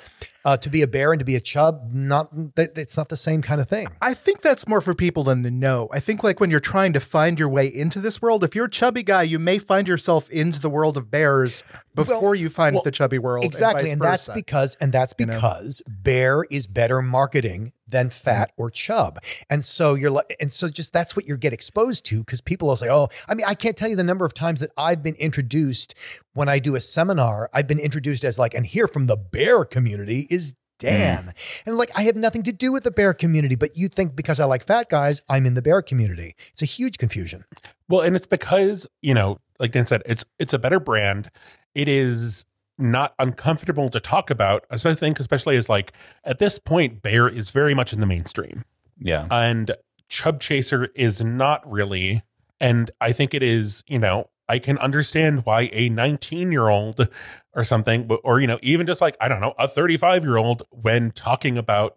[0.46, 3.16] Uh, to be a bear and to be a chub, not that it's not the
[3.16, 3.88] same kind of thing.
[4.00, 5.88] I think that's more for people in the know.
[5.92, 8.66] I think like when you're trying to find your way into this world, if you're
[8.66, 11.64] a chubby guy, you may find yourself into the world of bears
[11.96, 13.44] before Well, you find well, the chubby world.
[13.44, 15.34] Exactly, and, and, that's because and that's you know?
[15.34, 18.10] because bear is better marketing than hmm.
[18.10, 19.18] fat or chub,
[19.50, 22.68] and so you're like, and so just that's what you get exposed to because people
[22.68, 25.02] will say, oh, I mean, I can't tell you the number of times that I've
[25.02, 25.94] been introduced
[26.34, 27.50] when I do a seminar.
[27.52, 30.86] I've been introduced as like, and here from the bear community is hmm.
[30.88, 31.34] Dan.
[31.64, 34.40] And like, I have nothing to do with the bear community, but you think because
[34.40, 36.34] I like fat guys, I'm in the bear community.
[36.52, 37.44] It's a huge confusion.
[37.88, 41.30] well and it's because you know like dan said it's it's a better brand
[41.74, 42.44] it is
[42.78, 45.92] not uncomfortable to talk about i think especially as like
[46.24, 48.64] at this point bear is very much in the mainstream
[48.98, 49.26] Yeah.
[49.30, 49.70] and
[50.08, 52.22] chub chaser is not really
[52.60, 57.08] and i think it is you know i can understand why a 19 year old
[57.54, 60.36] or something but- or you know even just like i don't know a 35 year
[60.36, 61.96] old when talking about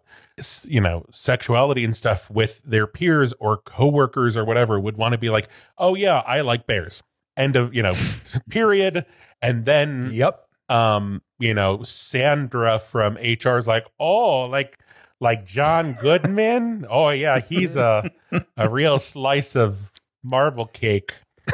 [0.64, 5.18] you know sexuality and stuff with their peers or coworkers or whatever would want to
[5.18, 7.02] be like oh yeah i like bears
[7.36, 7.92] end of you know
[8.50, 9.04] period
[9.42, 10.46] and then Yep.
[10.70, 14.78] Um you know sandra from hr is like oh like
[15.20, 16.86] like John Goodman.
[16.88, 18.10] Oh yeah, he's a
[18.56, 21.14] a real slice of marble cake.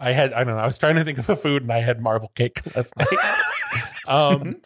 [0.00, 0.62] I had I don't know.
[0.62, 3.08] I was trying to think of a food and I had marble cake last night.
[4.06, 4.56] um,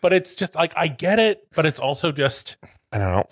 [0.00, 2.56] but it's just like I get it, but it's also just
[2.92, 3.28] I don't know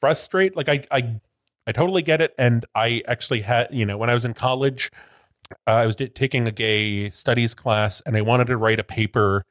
[0.00, 0.56] frustrate.
[0.56, 1.20] Like I I
[1.66, 4.90] I totally get it, and I actually had you know when I was in college,
[5.66, 8.84] uh, I was d- taking a gay studies class, and I wanted to write a
[8.84, 9.44] paper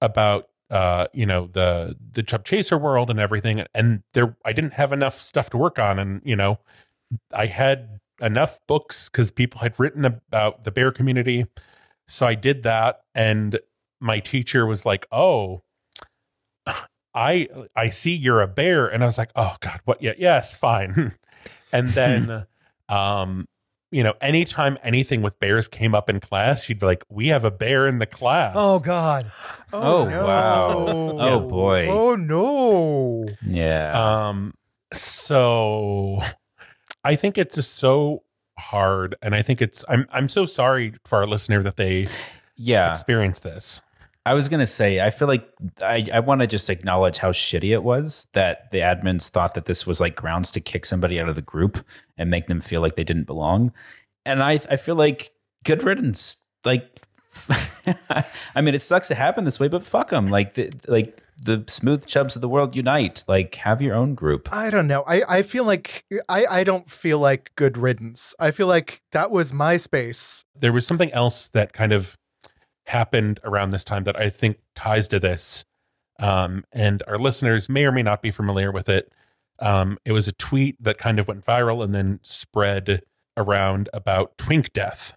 [0.00, 4.72] about uh you know the the chub chaser world and everything and there i didn't
[4.72, 6.58] have enough stuff to work on and you know
[7.32, 11.46] i had enough books because people had written about the bear community
[12.08, 13.60] so i did that and
[14.00, 15.62] my teacher was like oh
[17.14, 20.56] i i see you're a bear and i was like oh god what yeah yes
[20.56, 21.14] fine.
[21.72, 22.46] And then
[22.88, 23.46] um
[23.90, 27.44] you know anytime anything with bears came up in class she'd be like we have
[27.44, 29.30] a bear in the class Oh God.
[29.72, 30.84] Oh, wow.
[30.86, 31.16] no.
[31.18, 31.88] Oh, boy.
[31.88, 33.26] Oh no.
[33.46, 34.28] Yeah.
[34.28, 34.54] Um,
[34.92, 36.20] so
[37.04, 38.22] I think it's just so
[38.58, 42.08] hard, and I think it's I'm I'm so sorry for our listener that they
[42.56, 42.90] yeah.
[42.90, 43.82] experienced this.
[44.26, 45.48] I was gonna say, I feel like
[45.82, 49.66] I, I want to just acknowledge how shitty it was that the admins thought that
[49.66, 51.84] this was like grounds to kick somebody out of the group
[52.18, 53.72] and make them feel like they didn't belong.
[54.24, 55.30] And I I feel like
[55.66, 56.44] good riddance.
[56.64, 56.98] Like,
[58.54, 60.28] I mean, it sucks to happen this way, but fuck them.
[60.28, 63.24] Like, the, like the smooth chubs of the world unite.
[63.28, 64.48] Like, have your own group.
[64.52, 65.04] I don't know.
[65.06, 68.34] I, I feel like I, I don't feel like good riddance.
[68.38, 70.42] I feel like that was my space.
[70.58, 72.16] There was something else that kind of
[72.86, 75.64] happened around this time that I think ties to this,
[76.18, 79.12] um, and our listeners may or may not be familiar with it.
[79.58, 83.02] Um, it was a tweet that kind of went viral and then spread
[83.36, 85.14] around about twink death.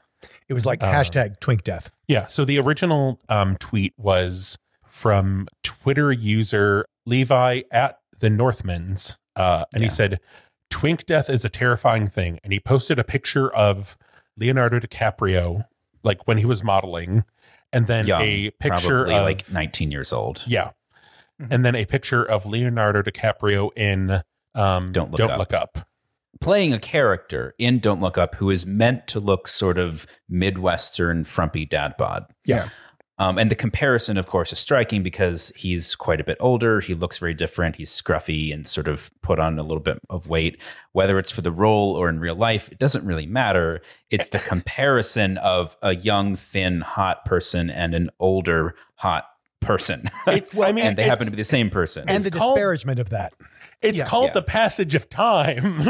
[0.48, 1.92] It was like Uh, hashtag twink death.
[2.08, 2.28] Yeah.
[2.28, 9.18] So the original um, tweet was from Twitter user Levi at the Northmans.
[9.36, 10.20] Uh, and he said,
[10.70, 12.40] Twink death is a terrifying thing.
[12.44, 13.98] And he posted a picture of
[14.38, 15.66] Leonardo DiCaprio,
[16.04, 17.24] like when he was modeling,
[17.74, 20.44] and then Young, a picture probably of, like 19 years old.
[20.48, 20.72] yeah.
[21.50, 24.22] And then a picture of Leonardo DiCaprio in
[24.56, 25.40] um, Don't Look Don't Up.
[25.40, 25.88] Look Up.
[26.42, 31.24] playing a character in Don't Look Up who is meant to look sort of Midwestern
[31.24, 32.26] frumpy dad bod.
[32.44, 32.68] Yeah.
[33.20, 36.80] Um, and the comparison, of course, is striking because he's quite a bit older.
[36.80, 37.76] He looks very different.
[37.76, 40.58] He's scruffy and sort of put on a little bit of weight.
[40.94, 43.82] Whether it's for the role or in real life, it doesn't really matter.
[44.10, 49.26] It's the comparison of a young, thin, hot person and an older, hot
[49.60, 50.10] person.
[50.26, 52.08] It's, I mean, and they happen to be the same person.
[52.08, 53.34] And the called- disparagement of that.
[53.82, 54.06] It's Yeah.
[54.06, 54.34] called Yeah.
[54.34, 55.76] the passage of time.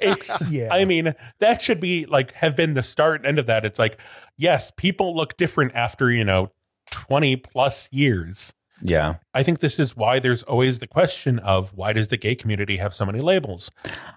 [0.00, 0.68] it's Yeah.
[0.72, 3.64] I mean, that should be like have been the start and end of that.
[3.64, 3.98] It's like,
[4.36, 6.50] yes, people look different after, you know,
[6.90, 8.52] 20 plus years.
[8.80, 9.16] Yeah.
[9.34, 12.76] I think this is why there's always the question of why does the gay community
[12.76, 13.70] have so many labels?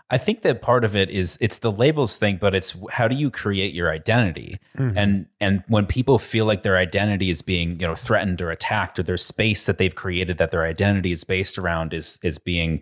[0.10, 3.15] I think that part of it is it's the labels thing, but it's how do
[3.15, 4.60] you create your identity?
[4.78, 4.97] Mm-hmm.
[4.97, 9.00] And and when people feel like their identity is being, you know, threatened or attacked,
[9.00, 12.82] or their space that they've created that their identity is based around is is being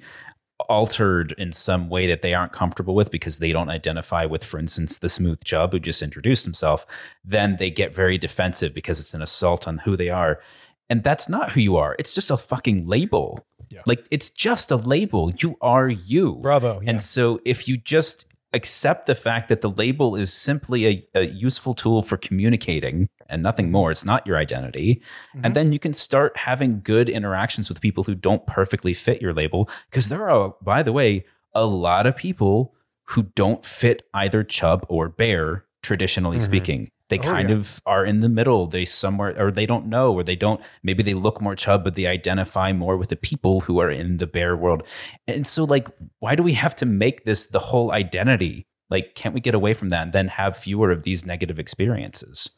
[0.67, 4.59] altered in some way that they aren't comfortable with because they don't identify with, for
[4.59, 6.85] instance, the smooth chub who just introduced himself,
[7.23, 10.41] then they get very defensive because it's an assault on who they are.
[10.89, 11.95] And that's not who you are.
[11.99, 13.45] It's just a fucking label.
[13.69, 13.81] Yeah.
[13.85, 15.31] Like it's just a label.
[15.37, 16.39] You are you.
[16.41, 16.81] Bravo.
[16.81, 16.91] Yeah.
[16.91, 21.27] And so if you just accept the fact that the label is simply a, a
[21.27, 25.03] useful tool for communicating and nothing more, it's not your identity.
[25.33, 25.53] And mm-hmm.
[25.53, 29.69] then you can start having good interactions with people who don't perfectly fit your label.
[29.91, 32.73] Because there are, by the way, a lot of people
[33.09, 36.45] who don't fit either chub or bear, traditionally mm-hmm.
[36.45, 36.91] speaking.
[37.09, 37.55] They oh, kind yeah.
[37.55, 38.67] of are in the middle.
[38.67, 40.61] They somewhere, or they don't know, or they don't.
[40.83, 44.17] Maybe they look more chub, but they identify more with the people who are in
[44.17, 44.83] the bear world.
[45.27, 45.87] And so, like,
[46.19, 48.67] why do we have to make this the whole identity?
[48.89, 52.51] Like, can't we get away from that and then have fewer of these negative experiences?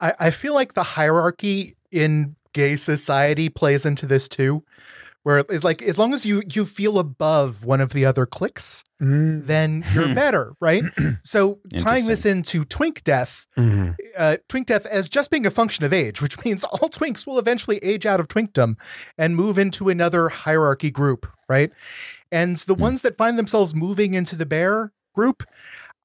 [0.00, 4.64] I, I feel like the hierarchy in gay society plays into this too,
[5.26, 8.84] where it's like as long as you you feel above one of the other cliques,
[9.02, 9.44] Mm.
[9.44, 10.84] then you're better, right?
[11.24, 13.44] so tying this into twink death,
[14.16, 17.38] uh, twink death as just being a function of age, which means all twinks will
[17.40, 18.76] eventually age out of twinkdom
[19.18, 21.72] and move into another hierarchy group, right?
[22.30, 25.42] And the ones that find themselves moving into the bear group,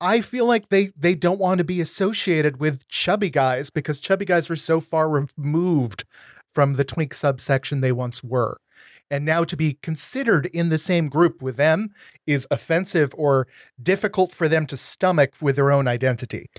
[0.02, 4.26] I feel like they they don't want to be associated with chubby guys because chubby
[4.26, 6.06] guys are so far removed
[6.54, 8.58] from the twink subsection they once were.
[9.12, 11.90] And now to be considered in the same group with them
[12.26, 13.46] is offensive or
[13.82, 16.50] difficult for them to stomach with their own identity.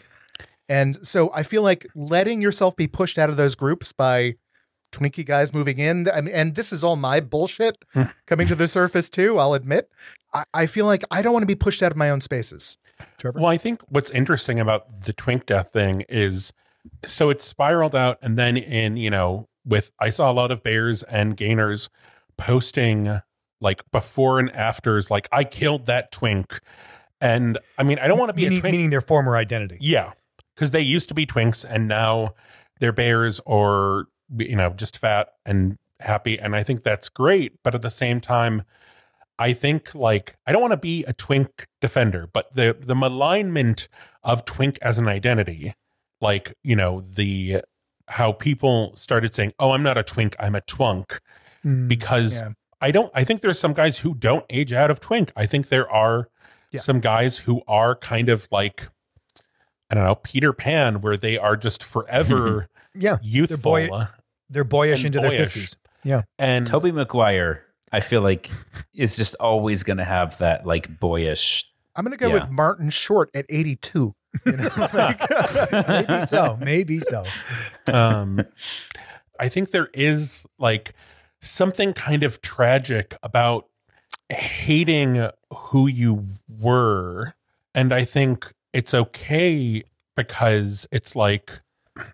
[0.69, 4.35] And so I feel like letting yourself be pushed out of those groups by
[4.93, 6.09] Twinkie guys moving in.
[6.09, 8.05] I mean, and this is all my bullshit hmm.
[8.27, 9.39] coming to the surface too.
[9.39, 9.91] I'll admit.
[10.35, 12.79] I, I feel like I don't want to be pushed out of my own spaces.
[13.19, 13.41] Trevor?
[13.41, 16.53] Well, I think what's interesting about the twink death thing is
[17.07, 20.63] so it's spiraled out and then in, you know, with I saw a lot of
[20.63, 21.89] bears and gainers
[22.37, 23.21] posting
[23.61, 26.61] like before and afters like I killed that twink.
[27.21, 28.75] And I mean, I don't want to be meaning, a twink.
[28.75, 29.79] meaning their former identity.
[29.81, 30.13] Yeah,
[30.55, 32.35] because they used to be twinks and now
[32.81, 37.63] they're bears or you know just fat and happy, and I think that's great.
[37.63, 38.65] But at the same time,
[39.39, 43.89] I think like I don't want to be a twink defender, but the the malignment
[44.23, 45.75] of twink as an identity,
[46.21, 47.63] like you know the
[48.09, 51.21] how people started saying, "Oh, I'm not a twink, I'm a twunk,"
[51.65, 51.89] Mm.
[51.89, 52.51] because Yeah.
[52.81, 53.11] I don't.
[53.15, 55.31] I think there's some guys who don't age out of twink.
[55.37, 56.29] I think there are
[56.73, 56.81] Yeah.
[56.81, 58.89] some guys who are kind of like
[59.91, 63.19] I don't know Peter Pan, where they are just forever Yeah.
[63.23, 63.59] youthful.
[63.59, 63.89] boy-
[64.51, 65.77] They're boyish And into their 50s.
[66.05, 66.23] Yeah.
[66.39, 68.51] and Tobey Maguire, I feel like
[68.95, 71.65] is just always going to have that like boyish.
[71.95, 72.35] I'm gonna go Yeah.
[72.35, 74.15] with Martin Short at 82.
[74.47, 75.21] You know, like-
[75.89, 76.57] Maybe so.
[76.57, 77.25] Maybe so.
[77.93, 78.41] um,
[79.39, 80.95] I think there is like
[81.43, 83.67] something kind of tragic about
[84.31, 87.35] hating who you were.
[87.75, 89.83] And I think it's okay
[90.17, 91.51] because it's like,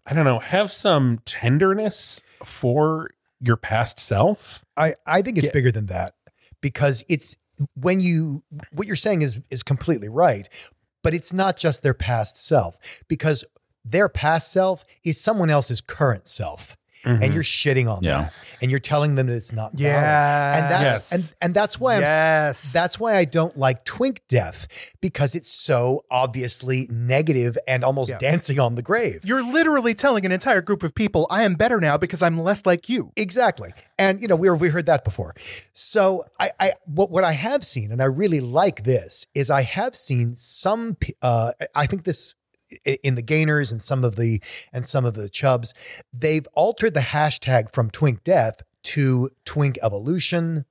[0.07, 3.11] I don't know, have some tenderness for
[3.41, 4.65] your past self.
[4.77, 5.53] I, I think it's Yeah.
[5.53, 6.15] bigger than that
[6.61, 7.37] because it's
[7.75, 10.49] when you what you're saying is is completely right,
[11.03, 13.45] but it's not just their past self because
[13.85, 16.77] their past self is someone else's current self.
[17.09, 18.23] And you're shitting on Yeah.
[18.23, 19.81] them and you're telling them that it's not valid.
[20.03, 20.63] Yes.
[20.63, 21.13] And that's Yes.
[21.13, 22.73] and, and that's why I'm yes.
[22.73, 24.67] that's why I don't like twink death
[25.01, 28.19] because it's so obviously negative and almost Yeah.
[28.19, 29.21] dancing on the grave.
[29.25, 32.67] You're literally telling an entire group of people, I am better now because I'm less
[32.67, 33.13] like you.
[33.17, 33.71] Exactly.
[33.99, 35.35] And you know, we were, we heard that before.
[35.73, 39.63] So I, I what what I have seen, and I really like this, is I
[39.63, 42.35] have seen some uh I think this
[42.85, 45.75] in the gainers and some of the and some of the chubs,
[46.13, 50.65] they've altered the hashtag from twink death to twink evolution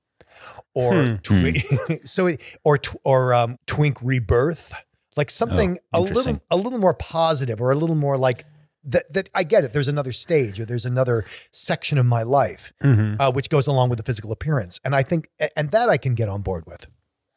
[0.74, 1.58] or twink
[2.04, 4.72] so it, or tw- or um twink rebirth
[5.16, 8.44] like something a little a little more positive or a little more like
[8.84, 9.72] that that I get it.
[9.72, 12.72] There's another stage or there's another section of my life
[13.20, 14.78] uh, which goes along with the physical appearance.
[14.84, 16.86] And I think and that I can get on board with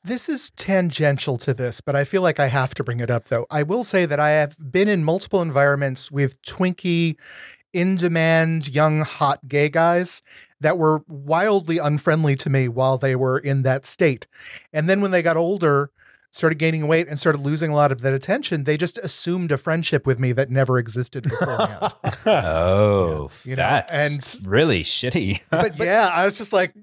[0.03, 3.25] This is tangential to this, but I feel like I have to bring it up
[3.25, 3.45] though.
[3.51, 7.17] I will say that I have been in multiple environments with Twinkie,
[7.73, 10.23] in demand, young, hot gay guys
[10.59, 14.27] that were wildly unfriendly to me while they were in that state.
[14.73, 15.91] And then when they got older,
[16.33, 19.57] started gaining weight and started losing a lot of that attention, they just assumed a
[19.57, 21.93] friendship with me that never existed beforehand.
[22.25, 25.41] Oh, You know, that's and- really shitty.
[25.49, 26.73] but yeah, I was just like,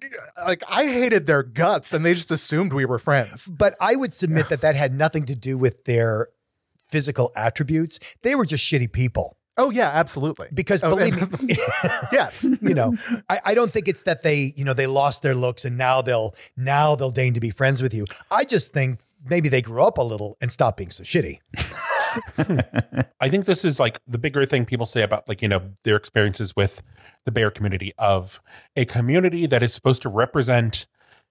[0.47, 3.49] like I hated their guts, and they just assumed we were friends.
[3.49, 6.29] but I would submit that that had nothing to do with their
[6.89, 10.49] physical attributes they were just shitty people Oh yeah, absolutely.
[10.55, 11.55] because Oh, believe and- me
[12.13, 12.97] yes, you know
[13.29, 16.01] I, I don't think it's that they you know they lost their looks and now
[16.01, 19.83] they'll now they'll deign to be friends with you i just think maybe they grew
[19.83, 21.41] up a little and stopped being so shitty
[23.21, 25.97] I think this is like the bigger thing people say about like, you know, their
[25.97, 26.83] experiences with
[27.25, 28.41] the bear community of
[28.77, 30.87] a community that is supposed to represent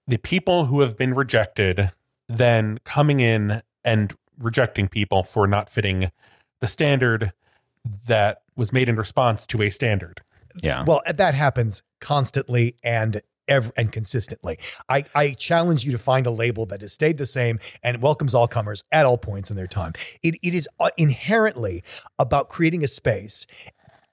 [0.06, 1.92] the people who have been rejected,
[2.28, 6.10] then coming in and rejecting people for not fitting
[6.60, 7.32] the standard
[8.06, 10.22] that was made in response to a standard.
[10.60, 10.84] yeah.
[10.84, 14.58] well that happens constantly and ever and consistently.
[14.88, 18.34] I, I challenge you to find a label that has stayed the same and welcomes
[18.34, 19.92] all comers at all points in their time.
[20.22, 21.82] It, it is uh, inherently
[22.18, 23.46] about creating a space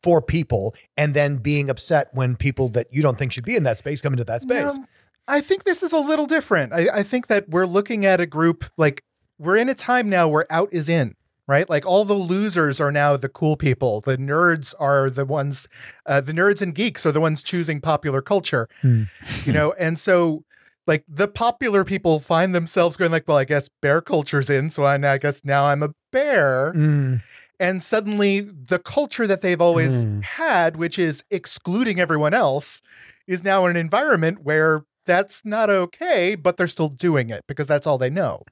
[0.02, 3.64] for people and then being upset when people that you don't think should be in
[3.64, 4.78] that space come into that space.
[4.78, 4.88] Um,
[5.28, 6.74] I think this is a little different.
[6.74, 9.04] I, I think that we're looking at a group like
[9.40, 11.16] we're in a time now where out is in,
[11.48, 11.70] right?
[11.70, 14.02] Like all the losers are now the cool people.
[14.02, 15.68] The nerds are the ones,
[16.06, 19.74] uh, the nerds and geeks are the ones choosing popular culture, you know?
[19.80, 20.44] And so,
[20.88, 24.70] like, the popular people find themselves going, like, well, I guess bear culture's in.
[24.70, 26.74] So I, I guess now I'm a bear.
[26.76, 27.24] Mm.
[27.60, 30.20] And suddenly the culture that they've always Hmm.
[30.22, 32.82] had, which is excluding everyone else,
[33.28, 37.66] is now in an environment where that's not okay, but they're still doing it because
[37.68, 38.44] that's all they know.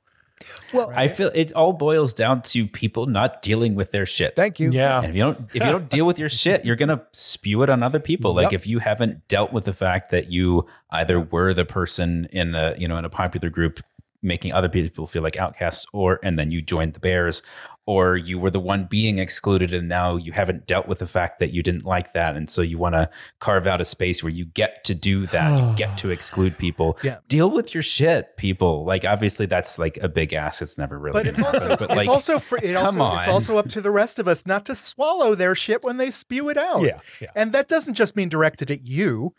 [0.73, 4.35] Well I feel it all boils down to people not dealing with their shit.
[4.35, 4.97] thank you Yeah.
[4.97, 7.69] And if you don't if you don't deal with your shit, you're gonna spew it
[7.69, 8.33] on other people.
[8.33, 8.53] Like Yep.
[8.53, 12.75] if you haven't dealt with the fact that you either were the person in a
[12.77, 13.79] you know in a popular group
[14.25, 17.41] making other people feel like outcasts, or and then you joined the Bears,
[17.85, 21.39] or you were the one being excluded, and now you haven't dealt with the fact
[21.39, 23.09] that you didn't like that, and so you want to
[23.39, 26.97] carve out a space where you get to do that, you get to exclude people.
[27.03, 27.17] Yeah.
[27.27, 28.85] Deal with your shit, people.
[28.85, 30.61] Like obviously that's like a big ass.
[30.61, 31.13] It's never really.
[31.13, 33.91] But it's also but, it's like, also it come also it's also up to the
[33.91, 36.83] rest of us not to swallow their shit when they spew it out.
[36.83, 37.31] Yeah, yeah.
[37.35, 39.33] And that doesn't just mean directed at you.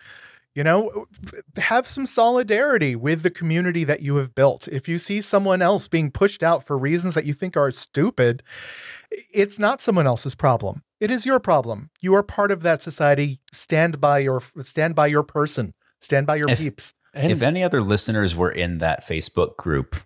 [0.55, 1.07] You know,
[1.57, 4.69] have some solidarity with the community that you have built.
[4.69, 8.45] If you see someone else being pushed out for reasons that you think are stupid,
[9.11, 10.83] it's not someone else's problem.
[11.01, 11.91] It is your problem.
[12.01, 13.41] You are part of that society.
[13.53, 15.75] Stand by your stand by your person.
[16.01, 16.95] Stand by your If- peeps.
[17.13, 19.97] And if any other listeners were in that Facebook group,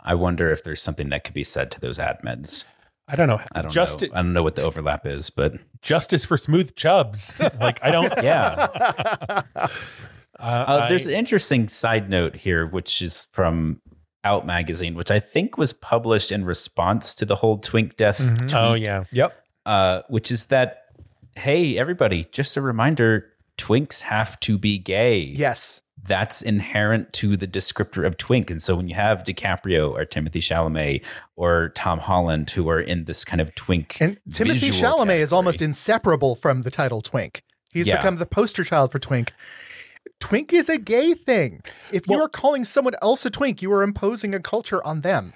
[0.00, 2.64] I wonder if there's something that could be said to those admins.
[3.10, 3.40] I don't know.
[3.52, 4.08] I don't Just know.
[4.12, 7.40] I don't know what the overlap is, but justice for smooth chubs.
[7.60, 8.12] like I don't.
[8.22, 9.42] yeah.
[10.38, 13.80] Uh, Uh, there's I- an interesting side note here, which is from
[14.24, 18.34] Out Magazine, which I think was published in response to the whole Twink death.
[18.38, 19.04] tweet, oh yeah.
[19.12, 19.34] Yep.
[19.66, 20.84] uh, which is that,
[21.36, 23.26] hey, everybody, just a reminder
[23.58, 25.18] twinks have to be gay.
[25.20, 25.82] Yes.
[26.02, 28.50] That's inherent to the descriptor of twink.
[28.50, 31.04] And so when you have DiCaprio or Timothy Chalamet
[31.36, 33.98] or Tom Holland who are in this kind of twink.
[34.00, 37.42] And Timothy visual Chalamet is almost inseparable from the title Twink.
[37.72, 37.96] He's Yeah.
[37.98, 39.32] become the poster child for Twink.
[40.18, 41.62] Twink is a gay thing.
[41.92, 45.32] If you are calling someone else a twink, you are imposing a culture on them.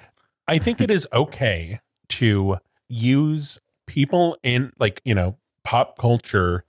[0.46, 2.58] I think it is okay to
[2.88, 6.64] use people in like, you know, pop culture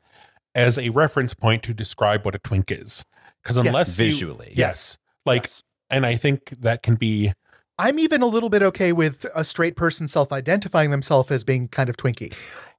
[0.53, 3.03] as a reference point to describe what a twink is.
[3.45, 4.47] Because unless you- visually.
[4.49, 4.57] yes.
[4.57, 5.63] yes, Like Yes.
[5.91, 7.31] and I think that can be
[7.77, 11.89] I'm even a little bit okay with a straight person self-identifying themselves as being kind
[11.89, 12.33] of twinky.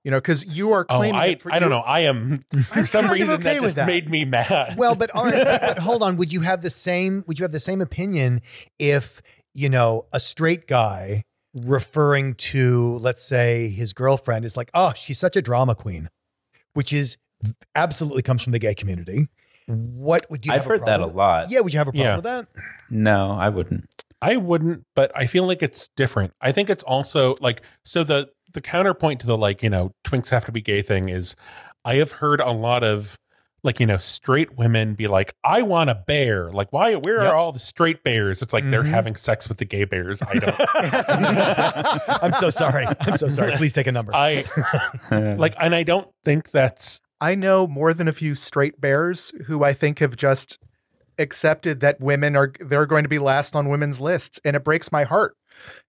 [0.04, 1.80] You know, because you are Oh, claiming I, it for I don't know.
[1.80, 3.86] I am for some reason okay that just that.
[3.86, 4.76] made me mad.
[4.78, 6.16] Well, but all right, but hold on.
[6.16, 7.24] Would you have the same?
[7.26, 8.40] Would you have the same opinion
[8.78, 9.20] if
[9.52, 15.18] you know a straight guy referring to, let's say, his girlfriend is like, "Oh, she's
[15.18, 16.08] such a drama queen,"
[16.74, 17.18] which is
[17.74, 19.28] absolutely comes from the gay community.
[19.66, 20.52] What would you?
[20.52, 21.50] I've have heard that a problem with- lot.
[21.50, 22.16] Yeah, would you have a problem Yeah.
[22.16, 22.46] with that?
[22.90, 23.84] No, I wouldn't.
[24.22, 26.32] I wouldn't, but I feel like it's different.
[26.40, 30.30] I think it's also like so the the counterpoint to the like, you know, twinks
[30.30, 31.36] have to be gay thing is
[31.84, 33.18] I have heard a lot of
[33.62, 36.52] like, you know, straight women be like, I want a bear.
[36.52, 37.32] Like, why where Yep.
[37.32, 38.40] are all the straight bears?
[38.40, 38.90] It's like they're Mhm.
[38.90, 40.22] having sex with the gay bears.
[40.22, 40.54] I don't
[42.22, 42.86] I'm so sorry.
[43.00, 43.52] I'm so sorry.
[43.56, 44.14] Please take a number.
[44.14, 44.44] I
[45.10, 49.64] like and I don't think that's I know more than a few straight bears who
[49.64, 50.58] I think have just
[51.18, 54.92] accepted that women are they're going to be last on women's lists and it breaks
[54.92, 55.34] my heart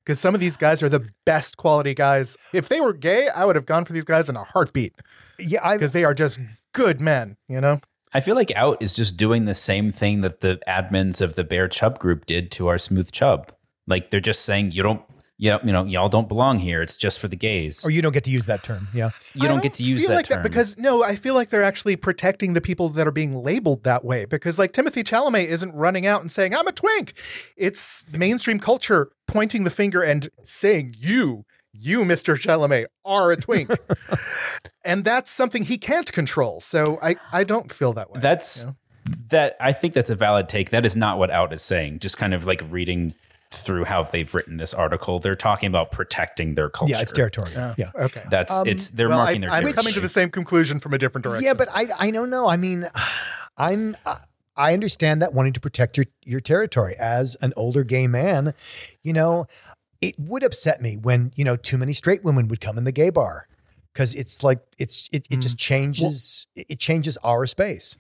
[0.06, 2.38] because some of these guys are the best quality guys.
[2.54, 4.94] If they were gay, I would have gone for these guys in a heartbeat
[5.40, 6.40] yeah, I because they are just
[6.74, 7.80] good men, you know?
[8.14, 11.44] I feel like Out is just doing the same thing that the admins of the
[11.44, 13.52] Bear Chub group did to our Smooth Chub.
[13.86, 15.02] Like they're just saying you don't,
[15.40, 16.82] you know, you know, y'all don't belong here.
[16.82, 17.86] It's just for the gays.
[17.86, 18.88] or you don't get to use that term.
[18.94, 19.12] Yeah.
[19.36, 21.36] you I don't, get to use feel that like term that because no, I feel
[21.36, 25.04] like they're actually protecting the people that are being labeled that way because like Timothy
[25.04, 27.14] Chalamet isn't running out and saying I'm a twink.
[27.56, 32.36] It's mainstream culture pointing the finger and saying you, you Mr.
[32.36, 33.70] Chalamet are a twink.
[34.84, 36.60] and that's something he can't control.
[36.62, 38.20] So I I don't feel that way.
[38.20, 39.16] That's you know?
[39.30, 39.58] that.
[39.60, 40.72] I think that's a valid take.
[40.72, 42.00] That is not what Out is saying.
[42.00, 43.14] Just kind of like reading
[43.52, 45.20] through how they've written this article.
[45.20, 46.94] They're talking about protecting their culture.
[46.94, 47.74] Yeah, it's territorial.
[47.78, 47.92] yeah.
[47.96, 48.24] Okay.
[48.30, 49.74] That's Um, it's they're well, I, marking their I'm territory.
[49.74, 51.46] coming to the same conclusion from a different direction.
[51.46, 52.48] Yeah, but I I don't know.
[52.50, 52.88] I mean,
[53.58, 53.96] I'm
[54.56, 58.54] I understand that wanting to protect your your territory as an older gay man,
[59.04, 59.48] you know,
[60.02, 62.92] it would upset me when, you know, too many straight women would come in the
[62.92, 63.48] gay bar
[63.94, 67.98] cuz it's like it's it, it just changes it it changes our space.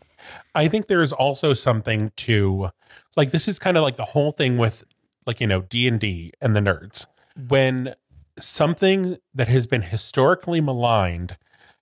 [0.53, 2.69] I think there's also something to
[3.15, 4.83] like this is kind of like the whole thing with
[5.27, 7.05] like you know D&D and the nerds.
[7.47, 7.93] When
[8.39, 11.37] something that has been historically maligned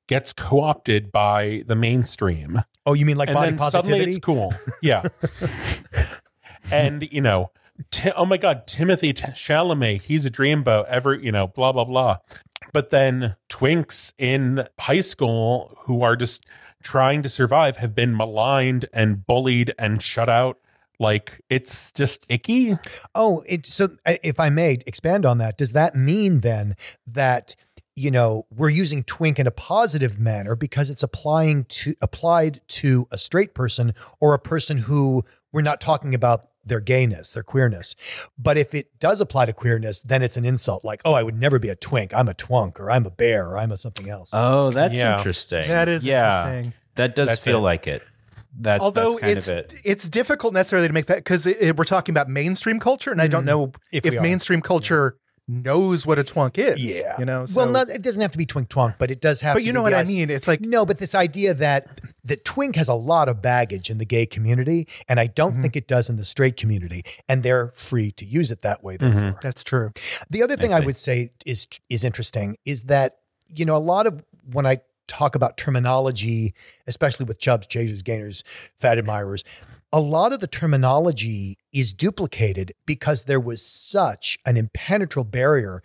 [0.08, 4.12] gets co-opted by the mainstream Oh, you mean like and body then suddenly positivity?
[4.12, 4.54] it's cool.
[4.82, 5.04] Yeah.
[6.72, 7.52] and you know,
[7.92, 11.86] Ti- oh my god, Timothy T- Chalamet, he's a dreamboat ever, you know, blah blah
[11.86, 12.18] blah.
[12.74, 16.46] But then twinks in high school who are just
[16.84, 20.60] trying to survive have been maligned and bullied and shut out.
[21.00, 22.78] Like it's just icky.
[23.14, 26.76] Oh, it, so uh, if I may expand on that, does that mean then
[27.08, 27.56] that
[27.96, 33.08] you know we're using twink in a positive manner because it's applying to applied to
[33.12, 37.96] a straight person or a person who we're not talking about their gayness, their queerness.
[38.40, 41.40] But if it does apply to queerness, then it's an insult like, oh, I would
[41.40, 42.12] never be a twink.
[42.14, 44.32] I'm a twunk or I'm a bear or I'm a something else.
[44.34, 45.16] Oh, that's Yeah.
[45.18, 45.62] interesting.
[45.68, 46.74] that is yeah, interesting.
[46.96, 47.62] That does That's feel it.
[47.62, 48.02] like it.
[48.60, 49.82] That, Although that's kind it's of it.
[49.84, 53.44] it's difficult necessarily to make that because we're talking about mainstream culture, and I don't
[53.44, 54.22] mm, know If if, we are.
[54.22, 56.80] mainstream culture knows what a twunk is.
[56.80, 57.16] Yeah.
[57.20, 57.46] you know.
[57.56, 59.66] well, not, it doesn't have to be twink twonk, but it does have but to
[59.66, 60.30] you be know what the I mean.
[60.30, 63.98] It's like No, but this idea that that twink has a lot of baggage in
[63.98, 65.62] the gay community, and I don't mm-hmm.
[65.64, 68.98] think it does in the straight community, and they're free to use it that way.
[68.98, 69.38] Therefore, mm-hmm.
[69.42, 69.92] that's true.
[70.30, 70.86] the other thing I, see.
[70.86, 73.18] would say is is interesting is that
[73.54, 76.54] you know a lot of when I talk about terminology,
[76.88, 78.44] especially with chubs, chasers, gainers,
[78.80, 79.44] fat admirers,
[79.94, 85.82] a lot of the terminology is duplicated because there was such an impenetrable barrier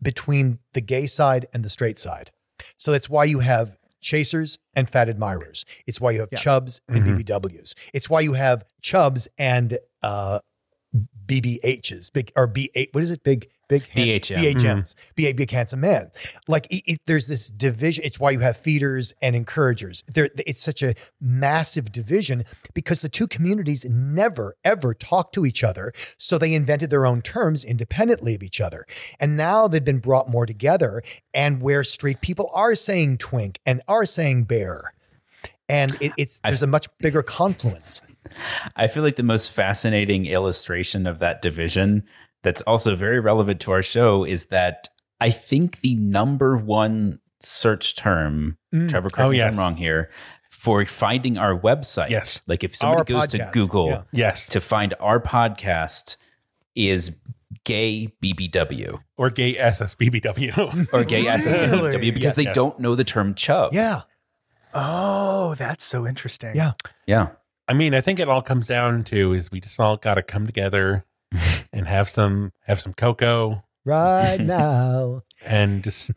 [0.00, 2.30] between the gay side and the straight side.
[2.76, 5.64] So that's why you have chasers and fat admirers.
[5.86, 6.38] It's why you have Yeah.
[6.40, 7.74] chubs and BBWs.
[7.94, 10.40] It's why you have chubs and uh,
[11.26, 12.88] BBHs, big or B8.
[12.92, 13.22] What is it?
[13.22, 13.48] Big,
[13.80, 13.94] Mm.
[13.94, 14.54] big handsome- BHM.
[14.54, 16.10] BHMs, B big handsome man.
[16.48, 18.04] Like it, it- there's this division.
[18.04, 20.02] It's why you have feeders and encouragers.
[20.12, 22.44] There, it's such a massive division
[22.74, 25.92] because the two communities never ever talk to each other.
[26.18, 28.84] So they invented their own terms independently of each other,
[29.20, 31.02] and now they've been brought more together.
[31.34, 34.94] And where straight people are saying twink and are saying bear.
[35.68, 38.00] And it, it's there's a much bigger confluence.
[38.76, 42.04] I feel like the most fascinating illustration of that division
[42.42, 44.88] that's also very relevant to our show is that
[45.20, 48.88] I think the number one search term, mm.
[48.88, 49.58] Trevor, correct Oh, me if oh, yes.
[49.58, 50.10] I'm wrong here,
[50.50, 52.10] for finding our website.
[52.10, 52.42] Yes.
[52.46, 54.02] Like if somebody Our goes podcast, to Google yeah.
[54.12, 54.48] Yes.
[54.50, 56.16] to find our podcast
[56.74, 57.16] is
[57.64, 60.88] gay BBW or gay SSBBW.
[60.92, 62.10] or gay SSBW Really?
[62.10, 62.54] because Yes, they yes.
[62.54, 63.72] don't know the term chub.
[63.72, 64.02] Yeah.
[64.74, 66.52] Oh, that's so interesting.
[66.54, 66.72] Yeah.
[67.06, 67.30] Yeah.
[67.68, 70.22] I mean, I think it all comes down to is we just all got to
[70.22, 71.04] come together
[71.72, 75.22] and have some have some cocoa Right now.
[75.44, 76.12] and just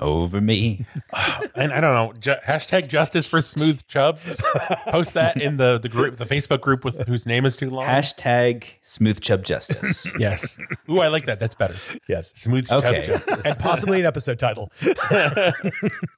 [0.00, 0.86] Over me.
[1.56, 4.44] and I don't know ju- hashtag justice for smooth chubs.
[4.86, 7.84] Post that in the the group, the Facebook group with whose name is too long.
[7.84, 10.08] Hashtag smooth chub justice.
[10.20, 10.56] yes.
[10.88, 11.40] Ooh, I like that.
[11.40, 11.74] That's better.
[12.08, 12.32] Yes.
[12.36, 12.98] Smooth Okay.
[12.98, 13.44] chub justice.
[13.46, 14.70] And possibly an episode title.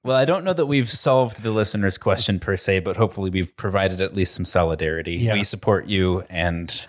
[0.05, 3.55] Well, I don't know that we've solved the listener's question per se, but hopefully we've
[3.57, 5.17] provided at least some solidarity.
[5.17, 5.33] Yeah.
[5.35, 6.85] We support you, and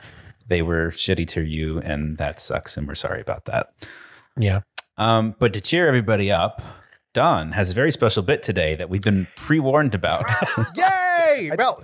[0.52, 3.74] they were shitty to you, and that sucks, and we're sorry about that.
[4.38, 4.60] yeah.
[4.98, 6.62] Um, but to cheer everybody up,
[7.14, 10.26] Don has a very special bit today that we've been pre warned about.
[10.76, 11.52] Yay!
[11.58, 11.82] Well,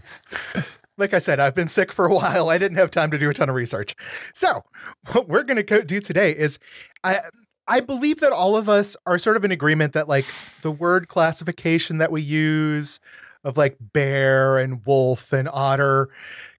[0.97, 2.49] like I said, I've been sick for a while.
[2.49, 3.95] I didn't have time to do a ton of research.
[4.33, 4.65] So,
[5.13, 6.59] what we're going to do today is
[7.05, 7.21] I
[7.69, 10.25] I believe that all of us are sort of in agreement that like
[10.61, 12.99] the word classification that we use
[13.45, 16.09] of like bear and wolf and otter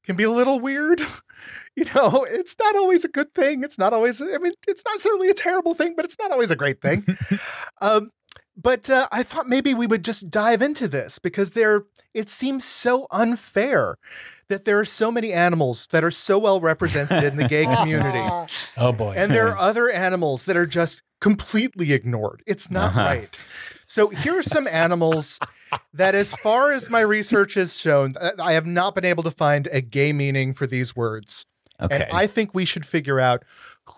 [0.04, 1.02] can be a little weird.
[1.78, 3.62] You know, it's not always a good thing.
[3.62, 6.50] It's not always, I mean, it's not certainly a terrible thing, but it's not always
[6.50, 7.06] a great thing.
[7.80, 8.10] um,
[8.56, 12.64] but uh, I thought maybe we would just dive into this because there, it seems
[12.64, 13.94] so unfair
[14.48, 18.26] that there are so many animals that are so well represented in the gay community,
[18.76, 19.14] Oh boy.
[19.16, 22.42] and there are other animals that are just completely ignored.
[22.46, 23.00] It's not Uh-huh.
[23.02, 23.38] right.
[23.86, 25.38] So here are some animals
[25.92, 29.30] that, as far as my research has shown, uh, I have not been able to
[29.30, 31.46] find a gay meaning for these words.
[31.80, 31.94] Okay.
[31.94, 33.44] And I think we should figure out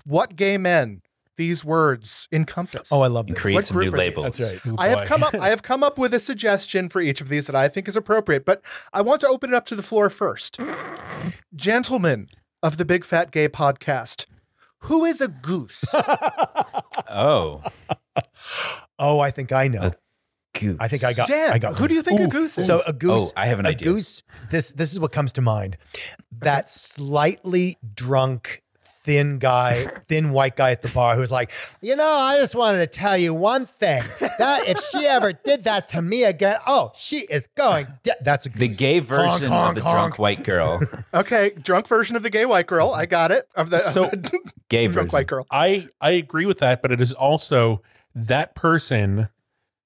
[0.04, 1.02] what gay men
[1.36, 2.90] these words encompass.
[2.92, 3.40] Oh, I love and this.
[3.40, 4.16] create What some new group are these?
[4.18, 4.38] labels.
[4.38, 4.72] That's right.
[4.72, 7.28] Ooh, I have come up I have come up with a suggestion for each of
[7.30, 8.60] these that I think is appropriate, but
[8.92, 10.58] I want to open it up to the floor first.
[11.54, 12.28] Gentlemen
[12.62, 14.26] of the Big Fat Gay podcast,
[14.80, 15.94] who is a goose?
[17.08, 17.62] Oh,
[18.98, 19.80] Oh, I think I know.
[19.80, 19.90] Uh,
[20.54, 20.76] goose.
[20.80, 21.28] I think I got.
[21.28, 21.74] Dan, I got.
[21.76, 21.88] who one.
[21.88, 22.66] do you think a goose is?
[22.66, 23.30] So a goose.
[23.30, 23.88] Oh, I have an a idea.
[23.88, 24.22] goose.
[24.50, 25.76] This this is what comes to mind.
[26.40, 28.62] That slightly drunk.
[29.02, 32.78] Thin guy, thin white guy at the bar who's like, you know, I just wanted
[32.80, 34.02] to tell you one thing.
[34.38, 37.86] That if she ever did that to me again, oh, she is going.
[38.02, 38.58] de-" That's a goose.
[38.60, 39.94] the gay version honk, of the honk.
[40.16, 40.82] drunk white girl.
[41.14, 42.90] okay, drunk version of the gay white girl.
[42.92, 43.48] I got it.
[43.54, 44.38] Of the, of So- the
[44.68, 45.16] Gay drunk version.
[45.16, 45.46] white girl.
[45.50, 47.80] I I agree with that, but it is also
[48.14, 49.30] that person,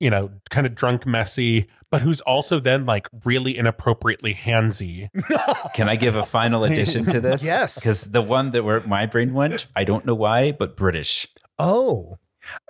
[0.00, 5.08] you know, kind of drunk, messy, but who's also then like really inappropriately handsy.
[5.74, 7.44] Can I give a final addition to this?
[7.46, 7.76] Yes.
[7.76, 11.26] Because the one that where my brain went, I don't know why, but British.
[11.58, 12.18] Oh,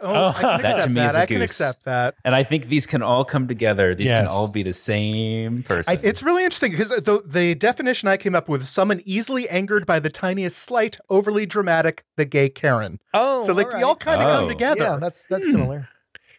[0.01, 0.33] Oh, I oh.
[0.33, 1.11] can That to accept me that.
[1.11, 2.15] is a I can accept that.
[2.25, 3.95] And I think these can all come together.
[3.95, 5.99] These can all be the same person.
[6.03, 9.85] It's really interesting because uh, the, the definition I came up with someone easily angered
[9.87, 13.01] by the tiniest slight, overly dramatic, the gay Karen.
[13.15, 13.43] oh.
[13.45, 14.33] so, like, all we all kind of Oh.
[14.41, 14.81] come together.
[14.83, 15.89] Yeah, that's that's similar.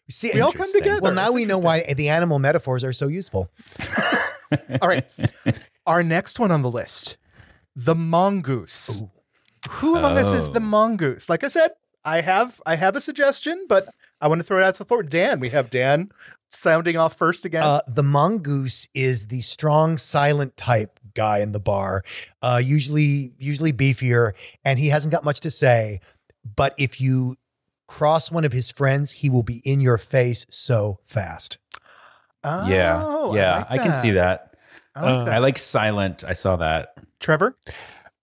[0.10, 1.02] See, we all come together.
[1.02, 3.50] well, now It's we know why the animal metaphors are so useful.
[4.82, 5.06] All right.
[5.88, 7.18] Our next one on the list
[7.76, 9.04] the mongoose.
[9.70, 10.52] Who among us is Oh.
[10.54, 11.28] the mongoose?
[11.28, 11.72] Like I said,
[12.06, 13.90] I have I have a suggestion, but
[14.22, 15.02] I want to throw it out to the floor.
[15.04, 16.12] Dan, we have Dan
[16.52, 17.64] sounding off first again.
[17.64, 22.04] Uh, the mongoose is the strong, silent type guy in the bar,
[22.44, 24.34] uh, usually usually beefier,
[24.64, 26.00] and he hasn't got much to say.
[26.56, 27.36] But if you
[27.88, 31.58] cross one of his friends, he will be in your face so fast.
[32.44, 34.54] yeah, Oh, I yeah, like I, can see that.
[34.96, 35.34] I like Uh, that.
[35.34, 36.24] I like silent.
[36.26, 36.90] I saw that.
[37.20, 37.56] Trevor.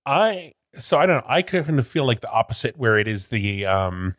[0.06, 1.26] I so I don't know.
[1.28, 4.16] I kind of feel like the opposite, where it is the um.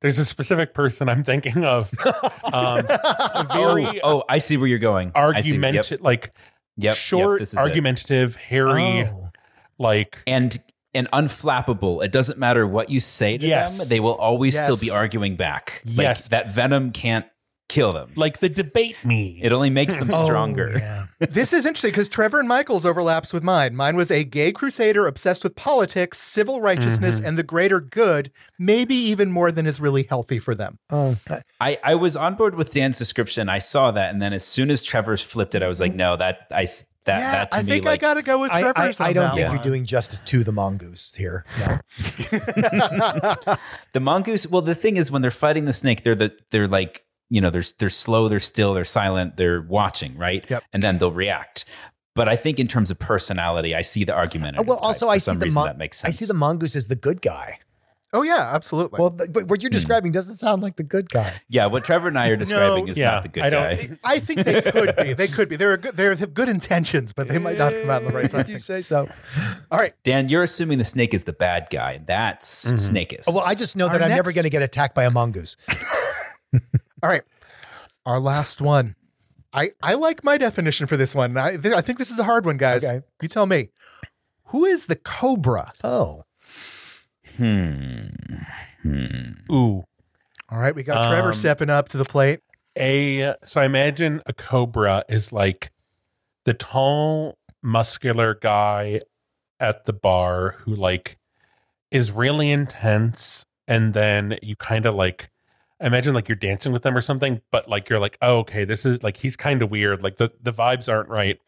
[0.00, 1.92] There's a specific person I'm thinking of.
[2.52, 5.10] Um, a very oh, oh, I see where you're going.
[5.16, 6.32] I see- argument, Yep, like
[6.76, 7.60] yep, short, yep, this is it.
[7.60, 9.30] argumentative, hairy, Oh.
[9.78, 10.56] like and
[10.96, 12.02] and unflappable.
[12.04, 13.78] It doesn't matter what you say to Yes.
[13.78, 15.82] them; they will always still be arguing back.
[15.86, 16.28] Like, Yes.
[16.28, 17.26] that venom can't
[17.68, 18.12] kill them.
[18.14, 19.40] like the debate me.
[19.42, 20.70] It only makes them Oh, stronger.
[20.78, 21.06] yeah.
[21.18, 23.74] this is interesting because Trevor and Michael's overlaps with mine.
[23.74, 27.26] Mine was a gay crusader obsessed with politics, civil righteousness, Mm-hmm.
[27.26, 30.78] and the greater good, maybe even more than is really healthy for them.
[30.90, 31.16] Oh,
[31.60, 33.48] I, I was on board with Dan's description.
[33.48, 36.16] I saw that, and then as soon as Trevor's flipped it, I was like, no,
[36.16, 38.40] that I s- that yeah, that to I me think like I got to go
[38.40, 39.56] with I, I, I don't think one.
[39.56, 41.44] you're doing justice to the mongoose here.
[41.58, 41.78] No.
[43.92, 44.46] the mongoose.
[44.46, 47.50] Well, the thing is, when they're fighting the snake, they're the they're like you know
[47.50, 50.44] they're they're slow, they're still, they're silent, they're watching, right?
[50.48, 50.64] Yep.
[50.72, 51.64] And then they'll react.
[52.14, 54.56] But I think in terms of personality, I see the argument.
[54.58, 56.96] Oh, well, also I see the mon- that makes I see the mongoose as the
[56.96, 57.58] good guy.
[58.12, 58.98] Oh yeah, absolutely.
[59.00, 61.32] Well, th- but what you're describing doesn't sound like the good guy.
[61.48, 63.98] yeah, what Trevor and I are describing is yeah, not the good I don't- guy.
[64.04, 65.12] I think they could be.
[65.12, 65.56] They could be.
[65.56, 65.96] They're good.
[65.96, 68.40] They have good intentions, but they might not come out in the right time.
[68.42, 69.08] If you say so.
[69.70, 69.92] All right.
[70.04, 72.00] Dan, you're assuming the snake is the bad guy.
[72.06, 72.96] That's Mm-hmm.
[72.96, 73.24] snakist.
[73.26, 75.04] Oh, well, I just know Our that I'm never next- going to get attacked by
[75.04, 75.56] a mongoose.
[77.02, 77.22] All right.
[78.04, 78.94] Our last one.
[79.52, 81.36] I, I like my definition for this one.
[81.36, 82.84] I, th- I think this is a hard one, guys.
[82.84, 83.04] Okay.
[83.22, 83.70] You tell me.
[84.50, 85.72] Who is the cobra?
[85.82, 86.22] Oh,
[87.36, 88.06] hmm.
[88.82, 89.52] Hmm.
[89.52, 89.84] ooh.
[90.48, 92.40] All right, we got Trevor Um, stepping up to the plate.
[92.78, 95.70] a so I imagine a cobra is like
[96.44, 99.00] the tall, muscular guy
[99.58, 101.18] at the bar who like
[101.90, 105.30] is really intense, and then you kind of like
[105.80, 108.64] I imagine like you're dancing with them or something, but like you're like, oh, okay,
[108.64, 111.38] this is like he's kind of weird, like the the vibes aren't right,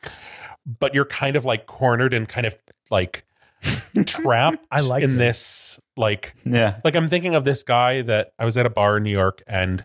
[0.67, 2.57] but you're kind of like cornered and kind of
[2.91, 3.25] like
[4.07, 4.65] trapped.
[4.71, 5.77] I like in this.
[5.77, 6.77] this like Yeah.
[6.85, 9.43] like I'm thinking of this guy that I was at a bar in New York
[9.47, 9.85] and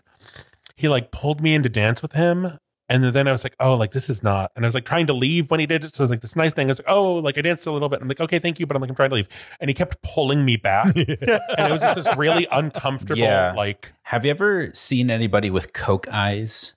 [0.76, 2.58] he like pulled me in to dance with him.
[2.86, 4.52] And then I was like, oh, like this is not.
[4.54, 5.94] And I was like trying to leave when he did it.
[5.94, 6.66] So I was like, this nice thing.
[6.66, 8.02] I was like, oh, like I danced a little bit.
[8.02, 8.66] I'm like, okay, thank you.
[8.66, 9.28] But I'm like, I'm trying to leave.
[9.58, 10.94] And he kept pulling me back.
[10.94, 13.54] and it was just this really uncomfortable, Yeah.
[13.56, 16.74] like, Have you ever seen anybody with coke eyes?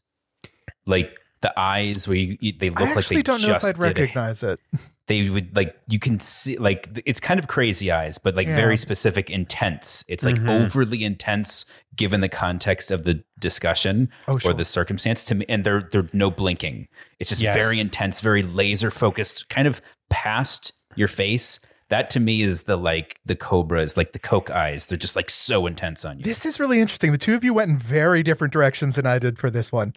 [0.86, 3.64] Like the eyes where you, you- they look I like actually they don't know if
[3.66, 4.00] I'd did it.
[4.00, 4.60] recognize it.
[5.08, 8.56] They would like you can see like it's kind of crazy eyes, but like Yeah.
[8.58, 10.04] very specific, intense.
[10.10, 10.66] It's like Mhm.
[10.66, 15.24] overly intense given the context of the discussion Oh, or the circumstance.
[15.26, 16.88] To me, and they're they're no blinking.
[17.20, 17.56] It's just Yes.
[17.56, 21.60] very intense, very laser focused, kind of past your face.
[21.90, 24.88] That to me is the like the cobras, like the coke eyes.
[24.88, 26.24] They're just like so intense on you.
[26.26, 27.14] This is really interesting.
[27.14, 29.94] The two of you went in very different directions than I did for this one.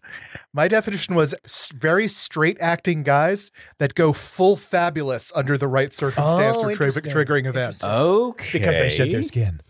[0.53, 1.35] My definition was
[1.75, 6.87] very straight acting guys that go full fabulous under the right circumstance Oh, or tri-
[6.87, 7.83] triggering event.
[7.83, 9.61] Okay, because they shed their skin.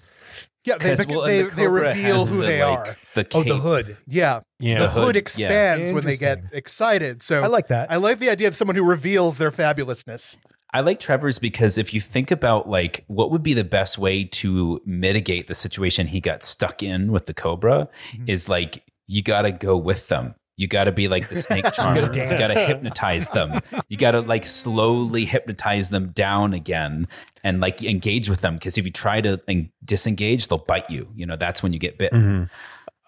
[0.64, 2.96] Yeah, they, well, they, the they reveal who the, they like, are.
[3.14, 3.96] The Oh, the hood.
[4.06, 4.40] Yeah.
[4.58, 4.80] yeah.
[4.80, 5.20] The The hood, hood, yeah.
[5.20, 7.22] expands when they get excited.
[7.22, 7.90] So I like that.
[7.90, 10.36] I like the idea of someone who reveals their fabulousness.
[10.72, 14.24] I like Trevor's because if you think about like what would be the best way
[14.24, 18.24] to mitigate the situation he got stuck in with the cobra Mm-hmm.
[18.28, 20.34] is like you got to go with them.
[20.56, 22.02] You got to be like the snake charmer.
[22.02, 22.06] you
[22.38, 23.60] got to hypnotize them.
[23.88, 27.08] You got to like slowly hypnotize them down again
[27.42, 31.08] and like engage with them because if you try to en- disengage, they'll bite you.
[31.16, 32.12] You know, that's when you get bit.
[32.12, 32.50] Mhm.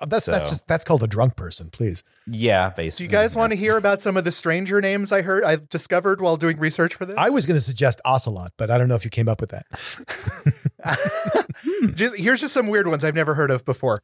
[0.03, 1.71] Uh, That's that's just that's called a drunk person.
[1.71, 2.03] Please.
[2.27, 3.07] Yeah, basically.
[3.07, 5.59] Do you guys want to hear about some of the stranger names I heard I
[5.71, 7.15] discovered while doing research for this?
[7.17, 9.51] I was going to suggest ocelot, but I don't know if you came up with
[9.51, 9.65] that.
[11.95, 14.03] just here's just some weird ones I've never heard of before.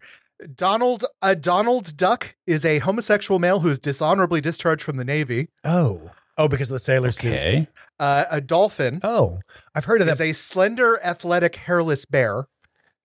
[0.55, 5.49] Donald a Donald Duck is a homosexual male who's dishonorably discharged from the Navy.
[5.65, 7.33] Oh, oh, because of the sailor suit.
[7.33, 7.69] Okay.
[7.99, 9.41] Uh, a dolphin Oh,
[9.75, 10.25] I've heard of is that.
[10.25, 12.47] a slender, athletic, hairless bear.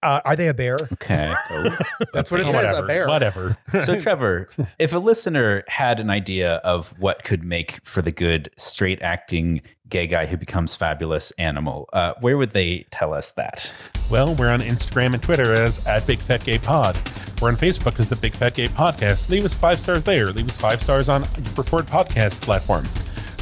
[0.03, 0.77] Uh, are they a bear?
[0.93, 1.33] Okay.
[2.13, 2.55] That's what it Oh, says.
[2.65, 2.83] whatever.
[2.83, 3.07] A bear.
[3.07, 3.57] Whatever.
[3.83, 4.47] so Trevor,
[4.79, 9.61] if a listener had an idea of what could make for the good straight acting
[9.89, 13.71] gay guy who becomes fabulous animal, uh, where would they tell us that?
[14.11, 16.97] Well, we're on Instagram and Twitter as at Big Fat Gay Pod.
[17.41, 19.29] We're on Facebook as the Big Fat Gay Podcast.
[19.29, 20.27] Leave us five stars there.
[20.27, 22.87] Leave us five stars on your preferred podcast platform.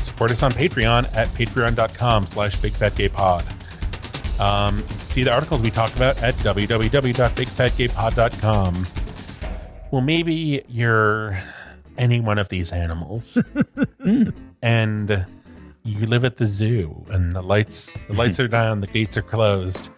[0.01, 3.43] Support us on Patreon at patreon.com slash Big Fat Gay Pod.
[4.41, 8.87] Um, see the articles we talk about at www.bigfatgaypod.com.
[9.91, 11.39] Well, maybe you're
[11.97, 13.37] any one of these animals.
[14.63, 15.25] and
[15.83, 19.21] you live at the zoo and the lights the lights are down, the gates are
[19.21, 19.89] closed,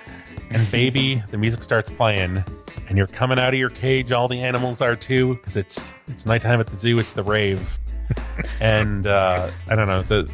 [0.50, 2.44] and baby, the music starts playing,
[2.88, 4.12] and you're coming out of your cage.
[4.12, 7.00] All the animals are too, because it's it's nighttime at the zoo.
[7.00, 7.78] It's the rave,
[8.60, 10.30] and uh, I don't know the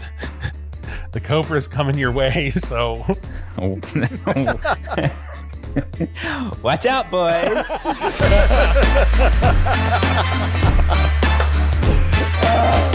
[1.11, 3.05] the cobra's coming your way so.
[6.63, 7.65] Watch out boys.